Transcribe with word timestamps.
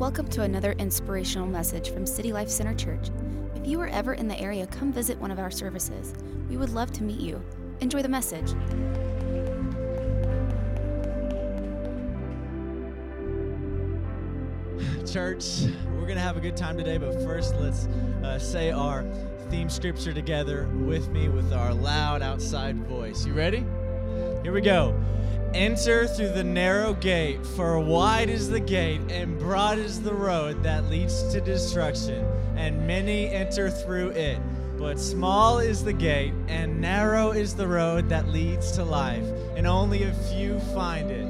Welcome 0.00 0.28
to 0.28 0.44
another 0.44 0.72
inspirational 0.78 1.46
message 1.46 1.90
from 1.90 2.06
City 2.06 2.32
Life 2.32 2.48
Center 2.48 2.72
Church. 2.72 3.10
If 3.54 3.66
you 3.66 3.78
are 3.82 3.88
ever 3.88 4.14
in 4.14 4.28
the 4.28 4.40
area, 4.40 4.66
come 4.66 4.90
visit 4.94 5.18
one 5.18 5.30
of 5.30 5.38
our 5.38 5.50
services. 5.50 6.14
We 6.48 6.56
would 6.56 6.70
love 6.70 6.90
to 6.92 7.02
meet 7.02 7.20
you. 7.20 7.44
Enjoy 7.80 8.00
the 8.00 8.08
message. 8.08 8.52
Church, 15.06 15.64
we're 15.92 16.06
going 16.06 16.14
to 16.14 16.22
have 16.22 16.38
a 16.38 16.40
good 16.40 16.56
time 16.56 16.78
today, 16.78 16.96
but 16.96 17.12
first 17.22 17.54
let's 17.56 17.84
uh, 18.24 18.38
say 18.38 18.70
our 18.70 19.04
theme 19.50 19.68
scripture 19.68 20.14
together 20.14 20.66
with 20.76 21.10
me 21.10 21.28
with 21.28 21.52
our 21.52 21.74
loud 21.74 22.22
outside 22.22 22.74
voice. 22.86 23.26
You 23.26 23.34
ready? 23.34 23.66
Here 24.42 24.52
we 24.52 24.62
go. 24.62 24.98
Enter 25.54 26.06
through 26.06 26.28
the 26.28 26.44
narrow 26.44 26.94
gate, 26.94 27.44
for 27.44 27.80
wide 27.80 28.30
is 28.30 28.48
the 28.48 28.60
gate 28.60 29.00
and 29.10 29.36
broad 29.36 29.78
is 29.78 30.00
the 30.00 30.14
road 30.14 30.62
that 30.62 30.88
leads 30.88 31.24
to 31.32 31.40
destruction, 31.40 32.24
and 32.54 32.86
many 32.86 33.26
enter 33.26 33.68
through 33.68 34.10
it. 34.10 34.38
But 34.78 35.00
small 35.00 35.58
is 35.58 35.82
the 35.82 35.92
gate 35.92 36.32
and 36.46 36.80
narrow 36.80 37.32
is 37.32 37.56
the 37.56 37.66
road 37.66 38.08
that 38.10 38.28
leads 38.28 38.70
to 38.72 38.84
life, 38.84 39.24
and 39.56 39.66
only 39.66 40.04
a 40.04 40.14
few 40.30 40.60
find 40.72 41.10
it. 41.10 41.26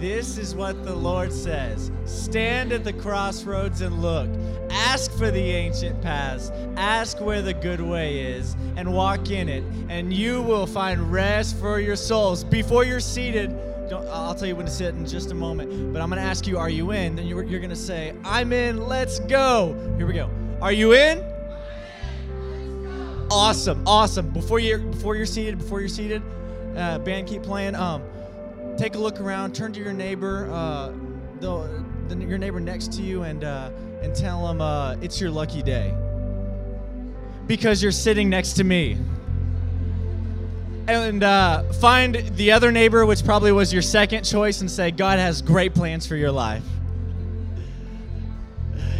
This 0.00 0.36
is 0.36 0.54
what 0.56 0.82
the 0.82 0.94
Lord 0.94 1.32
says 1.32 1.92
Stand 2.06 2.72
at 2.72 2.82
the 2.82 2.92
crossroads 2.92 3.82
and 3.82 4.02
look. 4.02 4.28
Ask 4.70 5.12
for 5.12 5.30
the 5.30 5.40
ancient 5.40 6.00
paths. 6.00 6.50
Ask 6.76 7.20
where 7.20 7.42
the 7.42 7.54
good 7.54 7.80
way 7.80 8.20
is 8.20 8.54
and 8.76 8.92
walk 8.92 9.30
in 9.30 9.48
it, 9.48 9.64
and 9.88 10.12
you 10.12 10.42
will 10.42 10.66
find 10.66 11.12
rest 11.12 11.58
for 11.58 11.80
your 11.80 11.96
souls. 11.96 12.44
Before 12.44 12.84
you're 12.84 13.00
seated, 13.00 13.50
don't, 13.88 14.06
I'll 14.08 14.34
tell 14.34 14.46
you 14.46 14.54
when 14.54 14.66
to 14.66 14.72
sit 14.72 14.94
in 14.94 15.04
just 15.06 15.32
a 15.32 15.34
moment, 15.34 15.92
but 15.92 16.00
I'm 16.00 16.08
going 16.08 16.22
to 16.22 16.28
ask 16.28 16.46
you, 16.46 16.58
Are 16.58 16.70
you 16.70 16.92
in? 16.92 17.16
Then 17.16 17.26
you're, 17.26 17.42
you're 17.42 17.60
going 17.60 17.70
to 17.70 17.76
say, 17.76 18.14
I'm 18.24 18.52
in, 18.52 18.86
let's 18.86 19.18
go. 19.20 19.74
Here 19.96 20.06
we 20.06 20.12
go. 20.12 20.30
Are 20.62 20.72
you 20.72 20.94
in? 20.94 21.24
Awesome, 23.30 23.82
awesome. 23.86 24.30
Before 24.30 24.58
you're 24.58 24.78
before 24.78 25.14
you're 25.14 25.26
seated, 25.26 25.58
before 25.58 25.80
you're 25.80 25.88
seated, 25.88 26.22
uh, 26.76 26.98
band 26.98 27.28
keep 27.28 27.42
playing. 27.42 27.76
Um, 27.76 28.02
take 28.76 28.94
a 28.94 28.98
look 28.98 29.20
around, 29.20 29.54
turn 29.54 29.72
to 29.72 29.80
your 29.80 29.92
neighbor, 29.92 30.50
uh, 30.50 30.92
the, 31.40 31.84
the, 32.08 32.24
your 32.24 32.38
neighbor 32.38 32.60
next 32.60 32.92
to 32.94 33.02
you, 33.02 33.22
and 33.22 33.44
uh, 33.44 33.70
and 34.02 34.14
tell 34.14 34.46
them 34.46 34.60
uh, 34.60 34.96
it's 35.00 35.20
your 35.20 35.30
lucky 35.30 35.62
day 35.62 35.94
because 37.46 37.82
you're 37.82 37.92
sitting 37.92 38.30
next 38.30 38.52
to 38.54 38.64
me. 38.64 38.96
And 40.86 41.22
uh, 41.22 41.64
find 41.74 42.14
the 42.36 42.52
other 42.52 42.72
neighbor, 42.72 43.04
which 43.06 43.24
probably 43.24 43.52
was 43.52 43.72
your 43.72 43.82
second 43.82 44.24
choice, 44.24 44.60
and 44.60 44.70
say, 44.70 44.90
God 44.90 45.18
has 45.18 45.42
great 45.42 45.74
plans 45.74 46.06
for 46.06 46.16
your 46.16 46.32
life. 46.32 46.64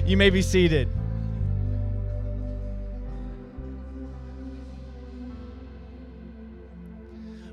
You 0.05 0.17
may 0.17 0.31
be 0.31 0.43
seated. 0.43 0.89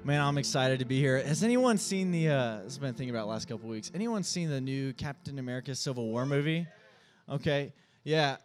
Man, 0.03 0.22
I'm 0.22 0.38
excited 0.38 0.80
to 0.80 0.86
be 0.86 1.00
here. 1.00 1.22
Has 1.22 1.44
anyone 1.44 1.78
seen 1.78 2.12
the? 2.12 2.30
Uh, 2.30 2.56
this 2.58 2.64
has 2.64 2.78
been 2.78 2.94
thinking 2.94 3.14
about 3.14 3.28
last 3.28 3.48
couple 3.48 3.68
weeks. 3.68 3.92
Anyone 3.94 4.23
seen 4.23 4.50
the 4.50 4.62
new 4.62 4.94
Captain 4.94 5.38
America: 5.38 5.75
Civil 5.75 6.08
War 6.08 6.25
movie? 6.25 6.66
Okay, 7.30 7.73
yeah. 8.03 8.38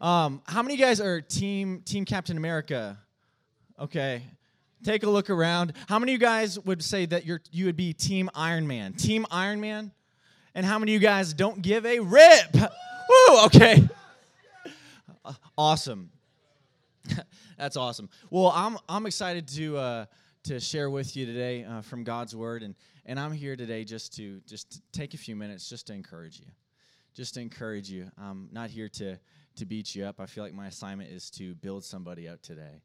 Um, 0.00 0.40
how 0.46 0.62
many 0.62 0.76
guys 0.76 1.00
are 1.00 1.20
team 1.20 1.82
Team 1.84 2.04
Captain 2.04 2.36
America? 2.36 2.96
Okay, 3.78 4.22
take 4.84 5.02
a 5.02 5.10
look 5.10 5.30
around. 5.30 5.72
How 5.88 5.98
many 5.98 6.12
of 6.12 6.20
you 6.20 6.26
guys 6.26 6.58
would 6.60 6.82
say 6.82 7.06
that 7.06 7.26
you're 7.26 7.40
you 7.50 7.66
would 7.66 7.76
be 7.76 7.92
Team 7.92 8.30
Iron 8.34 8.66
Man? 8.66 8.92
Team 8.92 9.26
Iron 9.30 9.60
Man, 9.60 9.90
and 10.54 10.64
how 10.64 10.78
many 10.78 10.94
of 10.94 11.02
you 11.02 11.06
guys 11.06 11.34
don't 11.34 11.60
give 11.60 11.84
a 11.84 11.98
rip? 11.98 12.54
Woo! 12.54 13.44
Okay, 13.46 13.88
awesome. 15.58 16.10
That's 17.58 17.76
awesome. 17.76 18.08
Well, 18.30 18.52
I'm 18.54 18.78
I'm 18.88 19.06
excited 19.06 19.48
to. 19.48 19.76
Uh, 19.76 20.04
to 20.42 20.58
share 20.58 20.88
with 20.88 21.16
you 21.16 21.26
today 21.26 21.64
uh, 21.64 21.82
from 21.82 22.02
God's 22.02 22.34
Word, 22.34 22.62
and 22.62 22.74
and 23.04 23.20
I'm 23.20 23.32
here 23.32 23.56
today 23.56 23.84
just 23.84 24.16
to 24.16 24.40
just 24.46 24.70
to 24.70 24.80
take 24.92 25.12
a 25.12 25.18
few 25.18 25.36
minutes 25.36 25.68
just 25.68 25.86
to 25.88 25.92
encourage 25.92 26.40
you, 26.40 26.46
just 27.20 27.34
to 27.34 27.40
encourage 27.42 27.90
you. 27.90 28.10
I'm 28.16 28.48
not 28.50 28.70
here 28.70 28.88
to 28.88 29.18
to 29.56 29.66
beat 29.66 29.94
you 29.94 30.06
up. 30.06 30.20
I 30.20 30.24
feel 30.24 30.42
like 30.42 30.54
my 30.54 30.68
assignment 30.68 31.10
is 31.10 31.28
to 31.32 31.54
build 31.56 31.84
somebody 31.84 32.26
up 32.26 32.40
today, 32.40 32.80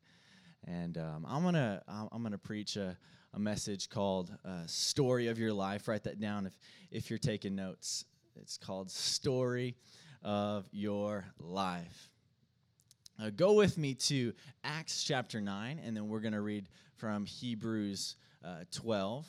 and 0.68 0.97
um, 0.97 1.25
I'm 1.25 1.41
gonna 1.41 1.81
I'm 1.88 2.22
gonna 2.22 2.38
preach 2.38 2.75
a, 2.75 2.97
a 3.34 3.40
message 3.40 3.88
called 3.88 4.38
uh, 4.44 4.66
"Story 4.66 5.28
of 5.28 5.40
Your 5.40 5.53
Life." 5.53 5.88
Write 5.88 6.03
that 6.03 6.19
down 6.19 6.46
if 6.47 6.59
if 6.91 7.09
you're 7.09 7.18
taking 7.18 7.56
notes. 7.56 8.03
It's 8.35 8.57
called 8.57 8.91
"Story 8.91 9.78
of 10.22 10.67
Your 10.73 11.23
Life." 11.40 12.12
Uh, 13.17 13.29
go 13.29 13.53
with 13.53 13.78
me 13.78 13.94
to 13.94 14.34
Acts 14.66 15.02
chapter 15.06 15.40
9, 15.40 15.79
and 15.81 15.96
then 15.96 16.09
we're 16.09 16.19
to 16.34 16.41
read 16.41 16.67
from 16.97 17.25
Hebrews 17.25 18.17
uh, 18.44 18.66
12. 18.73 19.25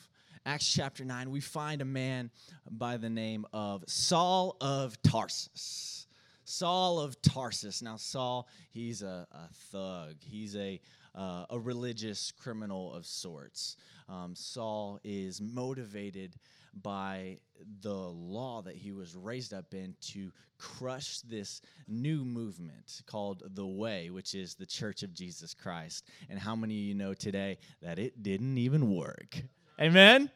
Acts 0.46 0.72
chapter 0.72 1.04
9, 1.04 1.32
we 1.32 1.40
find 1.40 1.82
a 1.82 1.84
man 1.84 2.30
by 2.70 2.98
the 2.98 3.10
name 3.10 3.44
of 3.52 3.82
Saul 3.88 4.56
of 4.60 4.96
Tarsus. 5.02 6.06
Saul 6.44 7.00
of 7.00 7.20
Tarsus. 7.20 7.82
Now, 7.82 7.96
Saul, 7.96 8.46
he's 8.70 9.02
a, 9.02 9.26
a 9.32 9.52
thug, 9.72 10.14
he's 10.20 10.54
a, 10.54 10.80
uh, 11.16 11.46
a 11.50 11.58
religious 11.58 12.30
criminal 12.30 12.94
of 12.94 13.06
sorts. 13.06 13.76
Um, 14.08 14.36
Saul 14.36 15.00
is 15.02 15.40
motivated 15.40 16.36
by 16.80 17.38
the 17.80 17.92
law 17.92 18.62
that 18.62 18.76
he 18.76 18.92
was 18.92 19.16
raised 19.16 19.52
up 19.52 19.74
in 19.74 19.96
to 20.12 20.30
crush 20.58 21.22
this 21.22 21.60
new 21.88 22.24
movement 22.24 23.02
called 23.06 23.42
the 23.56 23.66
Way, 23.66 24.10
which 24.10 24.36
is 24.36 24.54
the 24.54 24.66
Church 24.66 25.02
of 25.02 25.12
Jesus 25.12 25.54
Christ. 25.54 26.04
And 26.30 26.38
how 26.38 26.54
many 26.54 26.74
of 26.74 26.84
you 26.84 26.94
know 26.94 27.14
today 27.14 27.58
that 27.82 27.98
it 27.98 28.22
didn't 28.22 28.58
even 28.58 28.94
work? 28.94 29.42
Amen? 29.80 30.30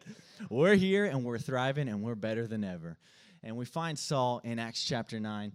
We're 0.50 0.74
here 0.74 1.06
and 1.06 1.24
we're 1.24 1.38
thriving 1.38 1.88
and 1.88 2.02
we're 2.02 2.14
better 2.14 2.46
than 2.46 2.62
ever. 2.62 2.98
And 3.42 3.56
we 3.56 3.64
find 3.64 3.98
Saul 3.98 4.40
in 4.44 4.58
Acts 4.58 4.84
chapter 4.84 5.18
9. 5.18 5.52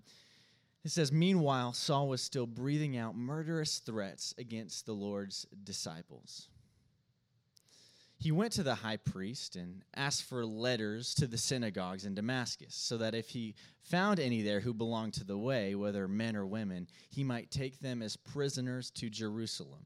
It 0.84 0.92
says, 0.92 1.12
Meanwhile, 1.12 1.74
Saul 1.74 2.08
was 2.08 2.22
still 2.22 2.48
breathing 2.48 2.98
out 2.98 3.16
murderous 3.16 3.80
threats 3.80 4.34
against 4.38 4.86
the 4.86 4.94
Lord's 4.94 5.46
disciples 5.64 6.50
he 8.18 8.32
went 8.32 8.54
to 8.54 8.64
the 8.64 8.76
high 8.76 8.98
priest 8.98 9.56
and 9.56 9.84
asked 9.96 10.24
for 10.24 10.46
letters 10.46 11.14
to 11.16 11.28
the 11.28 11.38
synagogues 11.38 12.06
in 12.06 12.16
Damascus, 12.16 12.74
so 12.74 12.98
that 12.98 13.14
if 13.14 13.30
he 13.30 13.56
found 13.84 14.20
any 14.20 14.42
there 14.42 14.62
who 14.62 14.74
belonged 14.74 15.14
to 15.16 15.24
the 15.24 15.38
way, 15.38 15.76
whether 15.76 16.08
men 16.08 16.36
or 16.36 16.46
women, 16.46 16.88
he 17.10 17.24
might 17.24 17.52
take 17.52 17.80
them 17.80 18.02
as 18.02 18.16
prisoners 18.16 18.90
to 18.92 19.10
Jerusalem. 19.10 19.86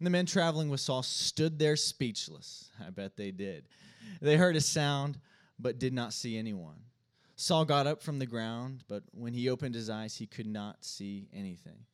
And 0.00 0.06
the 0.06 0.10
men 0.10 0.24
traveling 0.24 0.70
with 0.70 0.80
Saul 0.80 1.02
stood 1.02 1.58
there 1.58 1.76
speechless. 1.76 2.70
I 2.84 2.88
bet 2.88 3.18
they 3.18 3.30
did. 3.30 3.64
They 4.22 4.38
heard 4.38 4.56
a 4.56 4.60
sound, 4.62 5.18
but 5.58 5.78
did 5.78 5.92
not 5.92 6.14
see 6.14 6.38
anyone. 6.38 6.80
Saul 7.36 7.66
got 7.66 7.86
up 7.86 8.02
from 8.02 8.18
the 8.18 8.24
ground, 8.24 8.82
but 8.88 9.02
when 9.12 9.34
he 9.34 9.50
opened 9.50 9.74
his 9.74 9.90
eyes, 9.90 10.16
he 10.16 10.26
could 10.26 10.46
not 10.46 10.86
see 10.86 11.28
anything. 11.34 11.84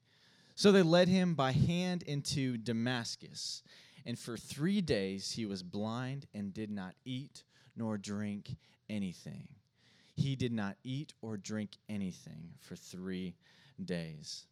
So 0.54 0.70
they 0.70 0.82
led 0.82 1.08
him 1.08 1.34
by 1.34 1.50
hand 1.50 2.04
into 2.04 2.56
Damascus. 2.56 3.64
And 4.06 4.16
for 4.16 4.36
three 4.36 4.80
days 4.80 5.32
he 5.32 5.44
was 5.44 5.64
blind 5.64 6.26
and 6.32 6.54
did 6.54 6.70
not 6.70 6.94
eat 7.04 7.42
nor 7.76 7.98
drink 7.98 8.54
anything. 8.88 9.48
He 10.14 10.36
did 10.36 10.52
not 10.52 10.76
eat 10.84 11.12
or 11.22 11.36
drink 11.36 11.72
anything 11.88 12.50
for 12.60 12.76
three 12.76 13.34
days. 13.84 14.46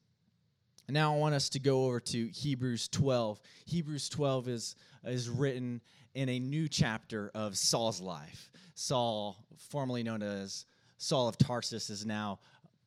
Now 0.88 1.14
I 1.14 1.16
want 1.16 1.34
us 1.34 1.48
to 1.50 1.58
go 1.58 1.86
over 1.86 1.98
to 1.98 2.26
Hebrews 2.28 2.88
12. 2.88 3.40
Hebrews 3.64 4.10
12 4.10 4.48
is, 4.48 4.76
is 5.04 5.30
written 5.30 5.80
in 6.14 6.28
a 6.28 6.38
new 6.38 6.68
chapter 6.68 7.30
of 7.34 7.56
Saul's 7.56 8.02
life. 8.02 8.50
Saul, 8.74 9.38
formerly 9.70 10.02
known 10.02 10.22
as 10.22 10.66
Saul 10.98 11.26
of 11.26 11.38
Tarsus, 11.38 11.88
is 11.88 12.04
now 12.04 12.38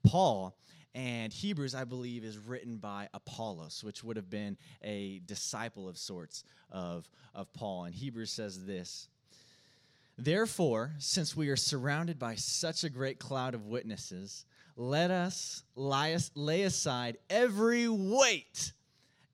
Paul. 0.06 0.56
And 0.94 1.34
Hebrews, 1.34 1.74
I 1.74 1.86
believe, 1.86 2.24
is 2.24 2.38
written 2.38 2.78
by 2.78 3.10
Apollos, 3.16 3.84
which 3.84 4.04
would 4.04 4.16
have 4.16 4.30
been 4.30 4.58
a 4.84 5.20
disciple 5.26 5.90
of 5.90 5.98
sorts 5.98 6.44
of, 6.72 7.10
of 7.34 7.52
Paul. 7.54 7.86
And 7.86 7.96
Hebrews 7.96 8.32
says 8.32 8.64
this 8.66 9.10
Therefore, 10.20 10.94
since 11.00 11.36
we 11.36 11.50
are 11.50 11.56
surrounded 11.56 12.20
by 12.20 12.36
such 12.36 12.84
a 12.84 12.90
great 12.90 13.18
cloud 13.18 13.56
of 13.56 13.66
witnesses, 13.66 14.46
let 14.78 15.10
us 15.10 15.64
lay 15.76 16.64
aside 16.64 17.18
every 17.30 17.90
weight 17.90 18.74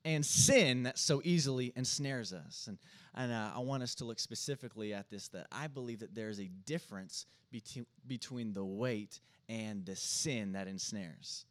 and 0.04 0.24
sin 0.24 0.84
that 0.84 0.98
so 0.98 1.20
easily 1.22 1.72
ensnares 1.76 2.32
us. 2.32 2.66
And, 2.66 2.78
and 3.14 3.30
uh, 3.30 3.50
I 3.54 3.60
want 3.60 3.82
us 3.82 3.94
to 3.96 4.06
look 4.06 4.18
specifically 4.18 4.94
at 4.94 5.10
this 5.10 5.28
that 5.28 5.46
I 5.52 5.66
believe 5.66 6.00
that 6.00 6.14
there's 6.14 6.40
a 6.40 6.48
difference 6.64 7.26
between, 7.52 7.86
between 8.06 8.52
the 8.54 8.64
weight 8.64 9.20
and 9.48 9.84
the 9.84 9.94
sin 9.94 10.52
that 10.52 10.66
ensnares. 10.66 11.44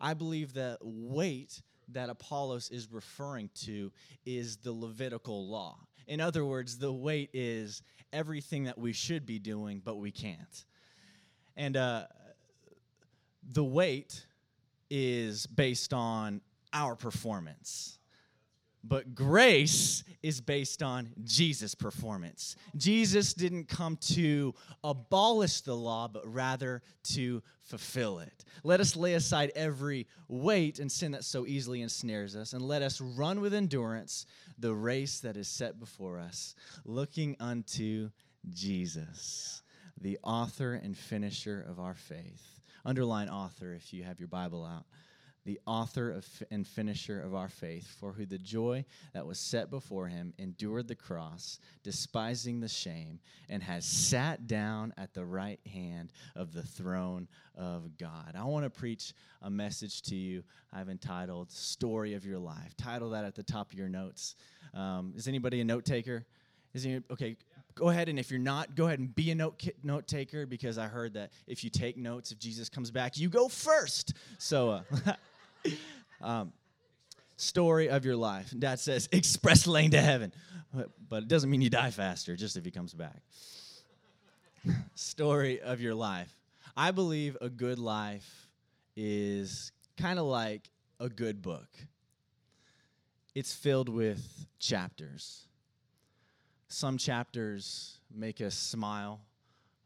I 0.00 0.14
believe 0.14 0.54
that 0.54 0.78
weight 0.82 1.60
that 1.92 2.08
Apollos 2.08 2.70
is 2.70 2.88
referring 2.90 3.50
to 3.66 3.92
is 4.24 4.56
the 4.56 4.72
Levitical 4.72 5.48
law. 5.48 5.78
In 6.06 6.20
other 6.20 6.44
words, 6.44 6.78
the 6.78 6.92
weight 6.92 7.30
is 7.34 7.82
everything 8.12 8.64
that 8.64 8.78
we 8.78 8.92
should 8.92 9.26
be 9.26 9.38
doing, 9.38 9.82
but 9.84 9.96
we 9.96 10.10
can't. 10.10 10.64
And 11.56 11.76
uh, 11.76 12.04
the 13.50 13.64
weight 13.64 14.26
is 14.90 15.46
based 15.46 15.92
on 15.92 16.40
our 16.72 16.94
performance. 16.96 17.98
But 18.84 19.14
grace 19.14 20.04
is 20.22 20.40
based 20.40 20.82
on 20.82 21.10
Jesus' 21.24 21.74
performance. 21.74 22.56
Jesus 22.76 23.34
didn't 23.34 23.68
come 23.68 23.96
to 23.96 24.54
abolish 24.84 25.62
the 25.62 25.74
law, 25.74 26.08
but 26.08 26.32
rather 26.32 26.82
to 27.14 27.42
fulfill 27.64 28.20
it. 28.20 28.44
Let 28.62 28.80
us 28.80 28.96
lay 28.96 29.14
aside 29.14 29.50
every 29.56 30.06
weight 30.28 30.78
and 30.78 30.90
sin 30.90 31.12
that 31.12 31.24
so 31.24 31.44
easily 31.44 31.82
ensnares 31.82 32.36
us, 32.36 32.52
and 32.52 32.62
let 32.62 32.82
us 32.82 33.00
run 33.00 33.40
with 33.40 33.52
endurance 33.52 34.26
the 34.58 34.74
race 34.74 35.20
that 35.20 35.36
is 35.36 35.48
set 35.48 35.80
before 35.80 36.18
us, 36.18 36.54
looking 36.84 37.36
unto 37.40 38.10
Jesus, 38.48 39.62
the 40.00 40.18
author 40.22 40.74
and 40.74 40.96
finisher 40.96 41.66
of 41.68 41.80
our 41.80 41.94
faith. 41.94 42.57
Underline 42.88 43.28
author 43.28 43.74
if 43.74 43.92
you 43.92 44.02
have 44.02 44.18
your 44.18 44.28
Bible 44.28 44.64
out 44.64 44.86
the 45.48 45.58
author 45.66 46.10
of, 46.10 46.26
and 46.50 46.66
finisher 46.66 47.22
of 47.22 47.34
our 47.34 47.48
faith, 47.48 47.86
for 47.98 48.12
who 48.12 48.26
the 48.26 48.36
joy 48.36 48.84
that 49.14 49.26
was 49.26 49.38
set 49.38 49.70
before 49.70 50.06
him 50.06 50.34
endured 50.36 50.86
the 50.86 50.94
cross, 50.94 51.58
despising 51.82 52.60
the 52.60 52.68
shame, 52.68 53.18
and 53.48 53.62
has 53.62 53.86
sat 53.86 54.46
down 54.46 54.92
at 54.98 55.14
the 55.14 55.24
right 55.24 55.58
hand 55.72 56.12
of 56.36 56.52
the 56.52 56.62
throne 56.62 57.26
of 57.56 57.96
God. 57.96 58.34
I 58.36 58.44
want 58.44 58.64
to 58.64 58.70
preach 58.70 59.14
a 59.40 59.48
message 59.48 60.02
to 60.02 60.14
you 60.14 60.42
I've 60.70 60.90
entitled 60.90 61.50
Story 61.50 62.12
of 62.12 62.26
Your 62.26 62.38
Life. 62.38 62.76
Title 62.76 63.08
that 63.10 63.24
at 63.24 63.34
the 63.34 63.42
top 63.42 63.72
of 63.72 63.78
your 63.78 63.88
notes. 63.88 64.34
Um, 64.74 65.14
is 65.16 65.28
anybody 65.28 65.62
a 65.62 65.64
note 65.64 65.86
taker? 65.86 66.26
Is 66.74 66.82
he, 66.82 67.00
okay, 67.10 67.36
go 67.78 67.88
ahead 67.88 68.08
and 68.08 68.18
if 68.18 68.30
you're 68.30 68.40
not, 68.40 68.74
go 68.74 68.86
ahead 68.86 68.98
and 68.98 69.14
be 69.14 69.30
a 69.30 69.34
note 69.34 69.66
note 69.82 70.06
taker 70.06 70.46
because 70.46 70.78
I 70.78 70.86
heard 70.86 71.14
that 71.14 71.30
if 71.46 71.62
you 71.62 71.70
take 71.70 71.96
notes, 71.96 72.32
if 72.32 72.38
Jesus 72.38 72.68
comes 72.68 72.90
back, 72.90 73.16
you 73.16 73.28
go 73.28 73.48
first. 73.48 74.14
So. 74.38 74.70
Uh, 74.70 75.12
um, 76.20 76.52
story 77.38 77.88
of 77.88 78.04
your 78.04 78.16
life. 78.16 78.52
Dad 78.58 78.80
says, 78.80 79.08
express 79.12 79.66
lane 79.66 79.92
to 79.92 80.00
heaven. 80.00 80.32
But 81.08 81.22
it 81.22 81.28
doesn't 81.28 81.48
mean 81.48 81.62
you 81.62 81.70
die 81.70 81.90
faster, 81.90 82.36
just 82.36 82.56
if 82.56 82.64
he 82.64 82.70
comes 82.70 82.92
back. 82.92 83.22
story 84.94 85.60
of 85.60 85.80
your 85.80 85.94
life. 85.94 86.34
I 86.76 86.90
believe 86.90 87.36
a 87.40 87.48
good 87.48 87.78
life 87.78 88.48
is 88.96 89.72
kind 89.96 90.18
of 90.18 90.26
like 90.26 90.68
a 91.00 91.08
good 91.08 91.40
book. 91.40 91.68
It's 93.34 93.54
filled 93.54 93.88
with 93.88 94.46
chapters. 94.58 95.47
Some 96.68 96.98
chapters 96.98 97.98
make 98.14 98.40
us 98.40 98.54
smile, 98.54 99.20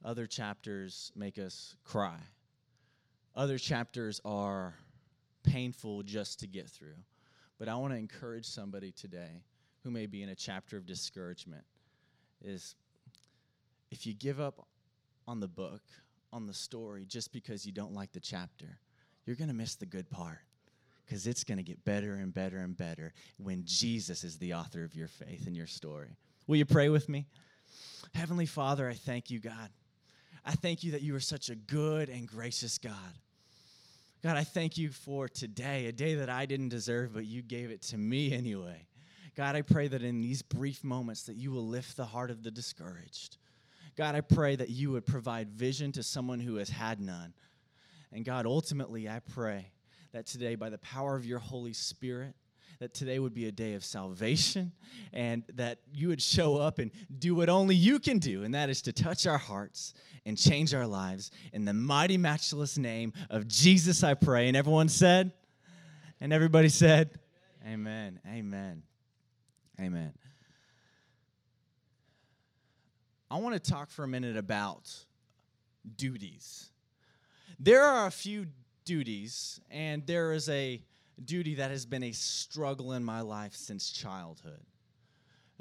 other 0.04 0.26
chapters 0.26 1.12
make 1.14 1.38
us 1.38 1.76
cry. 1.84 2.18
Other 3.36 3.56
chapters 3.56 4.20
are 4.24 4.74
painful 5.44 6.02
just 6.02 6.40
to 6.40 6.46
get 6.46 6.68
through. 6.68 6.98
But 7.58 7.68
I 7.68 7.76
want 7.76 7.92
to 7.92 7.98
encourage 7.98 8.46
somebody 8.46 8.90
today 8.90 9.44
who 9.84 9.90
may 9.90 10.06
be 10.06 10.22
in 10.22 10.28
a 10.28 10.34
chapter 10.34 10.76
of 10.76 10.84
discouragement 10.84 11.64
is 12.44 12.74
if 13.90 14.06
you 14.06 14.14
give 14.14 14.40
up 14.40 14.66
on 15.28 15.38
the 15.38 15.48
book, 15.48 15.82
on 16.32 16.46
the 16.46 16.54
story, 16.54 17.04
just 17.04 17.32
because 17.32 17.64
you 17.64 17.72
don't 17.72 17.94
like 17.94 18.12
the 18.12 18.20
chapter, 18.20 18.78
you're 19.24 19.36
going 19.36 19.48
to 19.48 19.54
miss 19.54 19.76
the 19.76 19.86
good 19.86 20.10
part 20.10 20.40
because 21.06 21.26
it's 21.26 21.44
going 21.44 21.58
to 21.58 21.64
get 21.64 21.84
better 21.84 22.14
and 22.14 22.34
better 22.34 22.58
and 22.58 22.76
better 22.76 23.12
when 23.36 23.62
Jesus 23.64 24.24
is 24.24 24.38
the 24.38 24.54
author 24.54 24.82
of 24.82 24.96
your 24.96 25.08
faith 25.08 25.46
and 25.46 25.56
your 25.56 25.66
story. 25.66 26.16
Will 26.46 26.56
you 26.56 26.64
pray 26.64 26.88
with 26.88 27.08
me? 27.08 27.26
Heavenly 28.14 28.46
Father, 28.46 28.88
I 28.88 28.94
thank 28.94 29.30
you, 29.30 29.38
God. 29.38 29.70
I 30.44 30.52
thank 30.52 30.82
you 30.82 30.92
that 30.92 31.02
you 31.02 31.14
are 31.14 31.20
such 31.20 31.50
a 31.50 31.54
good 31.54 32.08
and 32.08 32.26
gracious 32.26 32.78
God. 32.78 32.92
God, 34.22 34.36
I 34.36 34.44
thank 34.44 34.76
you 34.76 34.90
for 34.90 35.28
today, 35.28 35.86
a 35.86 35.92
day 35.92 36.16
that 36.16 36.28
I 36.28 36.46
didn't 36.46 36.68
deserve, 36.68 37.14
but 37.14 37.26
you 37.26 37.42
gave 37.42 37.70
it 37.70 37.82
to 37.82 37.98
me 37.98 38.32
anyway. 38.32 38.86
God, 39.36 39.56
I 39.56 39.62
pray 39.62 39.88
that 39.88 40.02
in 40.02 40.20
these 40.20 40.42
brief 40.42 40.84
moments 40.84 41.22
that 41.24 41.36
you 41.36 41.52
will 41.52 41.66
lift 41.66 41.96
the 41.96 42.04
heart 42.04 42.30
of 42.30 42.42
the 42.42 42.50
discouraged. 42.50 43.38
God, 43.96 44.14
I 44.14 44.20
pray 44.20 44.56
that 44.56 44.70
you 44.70 44.90
would 44.90 45.06
provide 45.06 45.48
vision 45.50 45.92
to 45.92 46.02
someone 46.02 46.40
who 46.40 46.56
has 46.56 46.70
had 46.70 47.00
none. 47.00 47.34
And 48.12 48.24
God, 48.24 48.46
ultimately, 48.46 49.08
I 49.08 49.20
pray 49.20 49.72
that 50.12 50.26
today, 50.26 50.54
by 50.54 50.70
the 50.70 50.78
power 50.78 51.16
of 51.16 51.24
your 51.24 51.38
Holy 51.38 51.72
Spirit, 51.72 52.34
that 52.80 52.94
today 52.94 53.18
would 53.18 53.34
be 53.34 53.46
a 53.46 53.52
day 53.52 53.74
of 53.74 53.84
salvation 53.84 54.72
and 55.12 55.44
that 55.54 55.78
you 55.92 56.08
would 56.08 56.22
show 56.22 56.56
up 56.56 56.78
and 56.78 56.90
do 57.18 57.34
what 57.34 57.48
only 57.48 57.74
you 57.74 57.98
can 57.98 58.18
do, 58.18 58.44
and 58.44 58.54
that 58.54 58.70
is 58.70 58.82
to 58.82 58.92
touch 58.92 59.26
our 59.26 59.38
hearts 59.38 59.94
and 60.24 60.38
change 60.38 60.74
our 60.74 60.86
lives. 60.86 61.30
In 61.52 61.64
the 61.64 61.74
mighty, 61.74 62.16
matchless 62.16 62.78
name 62.78 63.12
of 63.30 63.48
Jesus, 63.48 64.02
I 64.02 64.14
pray. 64.14 64.48
And 64.48 64.56
everyone 64.56 64.88
said, 64.88 65.32
and 66.20 66.32
everybody 66.32 66.68
said, 66.68 67.10
Amen. 67.66 68.20
Amen. 68.26 68.82
Amen. 69.80 70.12
I 73.30 73.38
want 73.38 73.54
to 73.54 73.70
talk 73.70 73.88
for 73.90 74.04
a 74.04 74.08
minute 74.08 74.36
about 74.36 74.94
duties. 75.96 76.70
There 77.58 77.82
are 77.82 78.06
a 78.06 78.10
few 78.10 78.46
duties, 78.84 79.60
and 79.70 80.06
there 80.06 80.32
is 80.32 80.48
a 80.48 80.82
duty 81.24 81.56
that 81.56 81.70
has 81.70 81.86
been 81.86 82.04
a 82.04 82.12
struggle 82.12 82.92
in 82.92 83.04
my 83.04 83.20
life 83.20 83.54
since 83.54 83.90
childhood. 83.90 84.60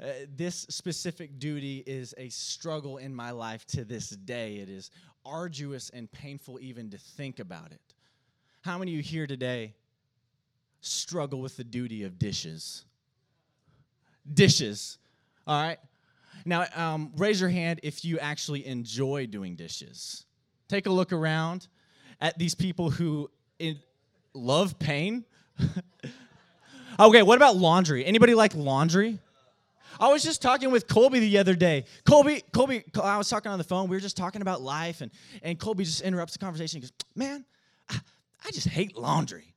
Uh, 0.02 0.08
this 0.34 0.66
specific 0.68 1.38
duty 1.38 1.84
is 1.86 2.14
a 2.18 2.28
struggle 2.28 2.96
in 2.96 3.14
my 3.14 3.30
life 3.30 3.64
to 3.66 3.84
this 3.84 4.10
day. 4.10 4.56
It 4.56 4.68
is 4.68 4.90
arduous 5.24 5.90
and 5.90 6.10
painful 6.10 6.58
even 6.60 6.90
to 6.90 6.98
think 6.98 7.38
about 7.38 7.70
it. 7.70 7.80
How 8.62 8.78
many 8.78 8.92
of 8.92 8.96
you 8.96 9.02
here 9.02 9.26
today 9.26 9.74
struggle 10.80 11.40
with 11.40 11.56
the 11.56 11.64
duty 11.64 12.02
of 12.02 12.18
dishes? 12.18 12.84
Dishes, 14.34 14.98
all 15.46 15.62
right? 15.62 15.78
Now, 16.44 16.64
um, 16.74 17.12
raise 17.16 17.40
your 17.40 17.50
hand 17.50 17.80
if 17.82 18.04
you 18.04 18.18
actually 18.18 18.66
enjoy 18.66 19.26
doing 19.26 19.54
dishes. 19.54 20.24
Take 20.68 20.86
a 20.86 20.90
look 20.90 21.12
around 21.12 21.68
at 22.20 22.38
these 22.38 22.54
people 22.54 22.90
who 22.90 23.30
in, 23.58 23.78
love 24.34 24.78
pain 24.78 25.24
okay, 27.00 27.22
what 27.22 27.36
about 27.36 27.56
laundry? 27.56 28.04
Anybody 28.04 28.34
like 28.34 28.54
laundry? 28.54 29.18
I 30.00 30.08
was 30.08 30.22
just 30.22 30.42
talking 30.42 30.70
with 30.70 30.88
Colby 30.88 31.20
the 31.20 31.38
other 31.38 31.54
day. 31.54 31.84
Colby, 32.04 32.42
Colby, 32.52 32.84
I 33.00 33.18
was 33.18 33.28
talking 33.28 33.52
on 33.52 33.58
the 33.58 33.64
phone. 33.64 33.88
We 33.88 33.96
were 33.96 34.00
just 34.00 34.16
talking 34.16 34.42
about 34.42 34.60
life, 34.62 35.00
and, 35.00 35.10
and 35.42 35.58
Colby 35.58 35.84
just 35.84 36.00
interrupts 36.00 36.32
the 36.32 36.38
conversation. 36.38 36.80
He 36.80 36.82
goes, 36.82 36.92
Man, 37.14 37.44
I, 37.88 37.98
I 38.44 38.50
just 38.50 38.68
hate 38.68 38.96
laundry. 38.96 39.54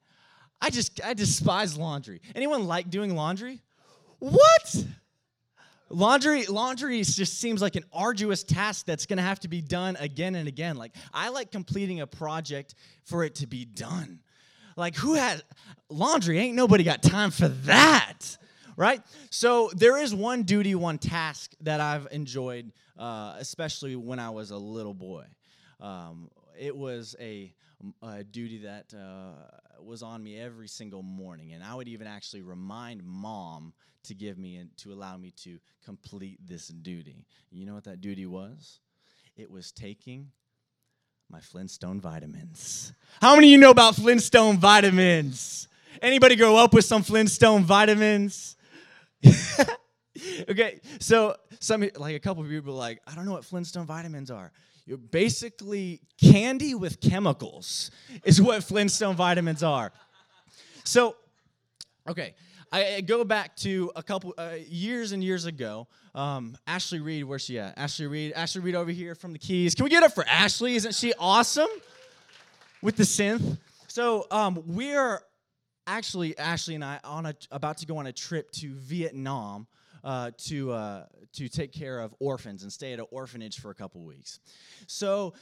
I 0.61 0.69
just, 0.69 1.03
I 1.03 1.13
despise 1.13 1.77
laundry. 1.77 2.21
Anyone 2.35 2.67
like 2.67 2.89
doing 2.89 3.15
laundry? 3.15 3.61
What? 4.19 4.85
Laundry, 5.89 6.45
laundry 6.47 7.03
just 7.03 7.39
seems 7.39 7.61
like 7.61 7.75
an 7.75 7.83
arduous 7.93 8.43
task 8.43 8.85
that's 8.85 9.05
going 9.05 9.17
to 9.17 9.23
have 9.23 9.39
to 9.41 9.47
be 9.47 9.61
done 9.61 9.95
again 9.99 10.35
and 10.35 10.47
again. 10.47 10.77
Like 10.77 10.93
I 11.13 11.29
like 11.29 11.51
completing 11.51 12.01
a 12.01 12.07
project 12.07 12.75
for 13.03 13.23
it 13.23 13.35
to 13.35 13.47
be 13.47 13.65
done. 13.65 14.19
Like, 14.75 14.95
who 14.95 15.13
has 15.13 15.43
laundry? 15.89 16.39
Ain't 16.39 16.55
nobody 16.55 16.83
got 16.83 17.01
time 17.01 17.31
for 17.31 17.47
that, 17.47 18.37
right? 18.75 19.01
So, 19.29 19.71
there 19.75 19.97
is 19.97 20.13
one 20.13 20.43
duty, 20.43 20.75
one 20.75 20.97
task 20.97 21.53
that 21.61 21.79
I've 21.79 22.07
enjoyed, 22.11 22.71
uh, 22.97 23.35
especially 23.37 23.95
when 23.95 24.19
I 24.19 24.29
was 24.29 24.51
a 24.51 24.57
little 24.57 24.93
boy. 24.93 25.25
Um, 25.79 26.29
it 26.59 26.75
was 26.75 27.15
a, 27.19 27.53
a 28.01 28.23
duty 28.23 28.59
that 28.59 28.93
uh, 28.93 29.81
was 29.81 30.03
on 30.03 30.23
me 30.23 30.39
every 30.39 30.67
single 30.67 31.03
morning, 31.03 31.53
and 31.53 31.63
I 31.63 31.75
would 31.75 31.87
even 31.87 32.07
actually 32.07 32.41
remind 32.41 33.03
mom 33.03 33.73
to 34.03 34.13
give 34.13 34.37
me 34.37 34.57
and 34.57 34.75
to 34.77 34.93
allow 34.93 35.17
me 35.17 35.31
to 35.43 35.59
complete 35.83 36.39
this 36.45 36.67
duty. 36.67 37.25
You 37.51 37.65
know 37.65 37.73
what 37.73 37.85
that 37.85 38.01
duty 38.01 38.25
was? 38.25 38.79
It 39.35 39.49
was 39.49 39.71
taking 39.71 40.31
my 41.29 41.39
Flintstone 41.39 41.99
vitamins. 41.99 42.93
How 43.21 43.35
many 43.35 43.47
of 43.47 43.51
you 43.51 43.57
know 43.57 43.71
about 43.71 43.95
Flintstone 43.95 44.57
vitamins? 44.57 45.67
Anybody 46.01 46.35
grow 46.35 46.55
up 46.55 46.73
with 46.73 46.85
some 46.85 47.03
Flintstone 47.03 47.63
vitamins? 47.63 48.55
okay, 50.49 50.79
so 50.99 51.35
some 51.59 51.89
like 51.95 52.15
a 52.15 52.19
couple 52.19 52.43
of 52.43 52.49
people 52.49 52.73
are 52.73 52.77
like, 52.77 53.01
I 53.07 53.15
don't 53.15 53.25
know 53.25 53.33
what 53.33 53.45
Flintstone 53.45 53.85
vitamins 53.85 54.29
are. 54.29 54.51
You're 54.85 54.97
basically 54.97 56.01
candy 56.21 56.75
with 56.75 57.01
chemicals, 57.01 57.89
is 58.23 58.39
what 58.39 58.63
Flintstone 58.63 59.15
vitamins 59.15 59.63
are. 59.63 59.91
So, 60.83 61.15
okay, 62.07 62.35
I, 62.75 63.01
go 63.01 63.23
back 63.23 63.55
to 63.57 63.89
a 63.95 64.03
couple 64.03 64.33
uh, 64.37 64.55
years 64.67 65.13
and 65.13 65.23
years 65.23 65.45
ago. 65.45 65.87
Um, 66.13 66.57
Ashley 66.67 66.99
Reed, 66.99 67.23
where's 67.23 67.43
she 67.43 67.57
at? 67.57 67.77
Ashley 67.77 68.07
Reed. 68.07 68.33
Ashley 68.33 68.61
Reed 68.61 68.75
over 68.75 68.91
here 68.91 69.15
from 69.15 69.31
the 69.31 69.39
Keys. 69.39 69.75
Can 69.75 69.85
we 69.85 69.89
get 69.89 70.03
up 70.03 70.13
for 70.13 70.25
Ashley? 70.27 70.75
Isn't 70.75 70.93
she 70.93 71.13
awesome 71.17 71.69
with 72.81 72.97
the 72.97 73.03
synth? 73.03 73.57
So 73.87 74.27
um, 74.29 74.61
we're 74.65 75.21
actually 75.87 76.37
Ashley 76.37 76.75
and 76.75 76.83
I 76.83 76.99
on 77.05 77.27
a, 77.27 77.35
about 77.49 77.77
to 77.77 77.85
go 77.85 77.97
on 77.97 78.07
a 78.07 78.13
trip 78.13 78.51
to 78.51 78.73
Vietnam. 78.73 79.67
Uh, 80.03 80.29
to 80.37 80.71
uh, 80.71 81.03
to 81.33 81.49
take 81.49 81.71
care 81.71 81.99
of 81.99 82.13
orphans 82.19 82.61
and 82.61 82.71
stay 82.71 82.93
at 82.93 82.99
an 82.99 83.07
orphanage 83.09 83.59
for 83.59 83.71
a 83.71 83.73
couple 83.73 84.03
weeks. 84.03 84.39
So 84.85 85.33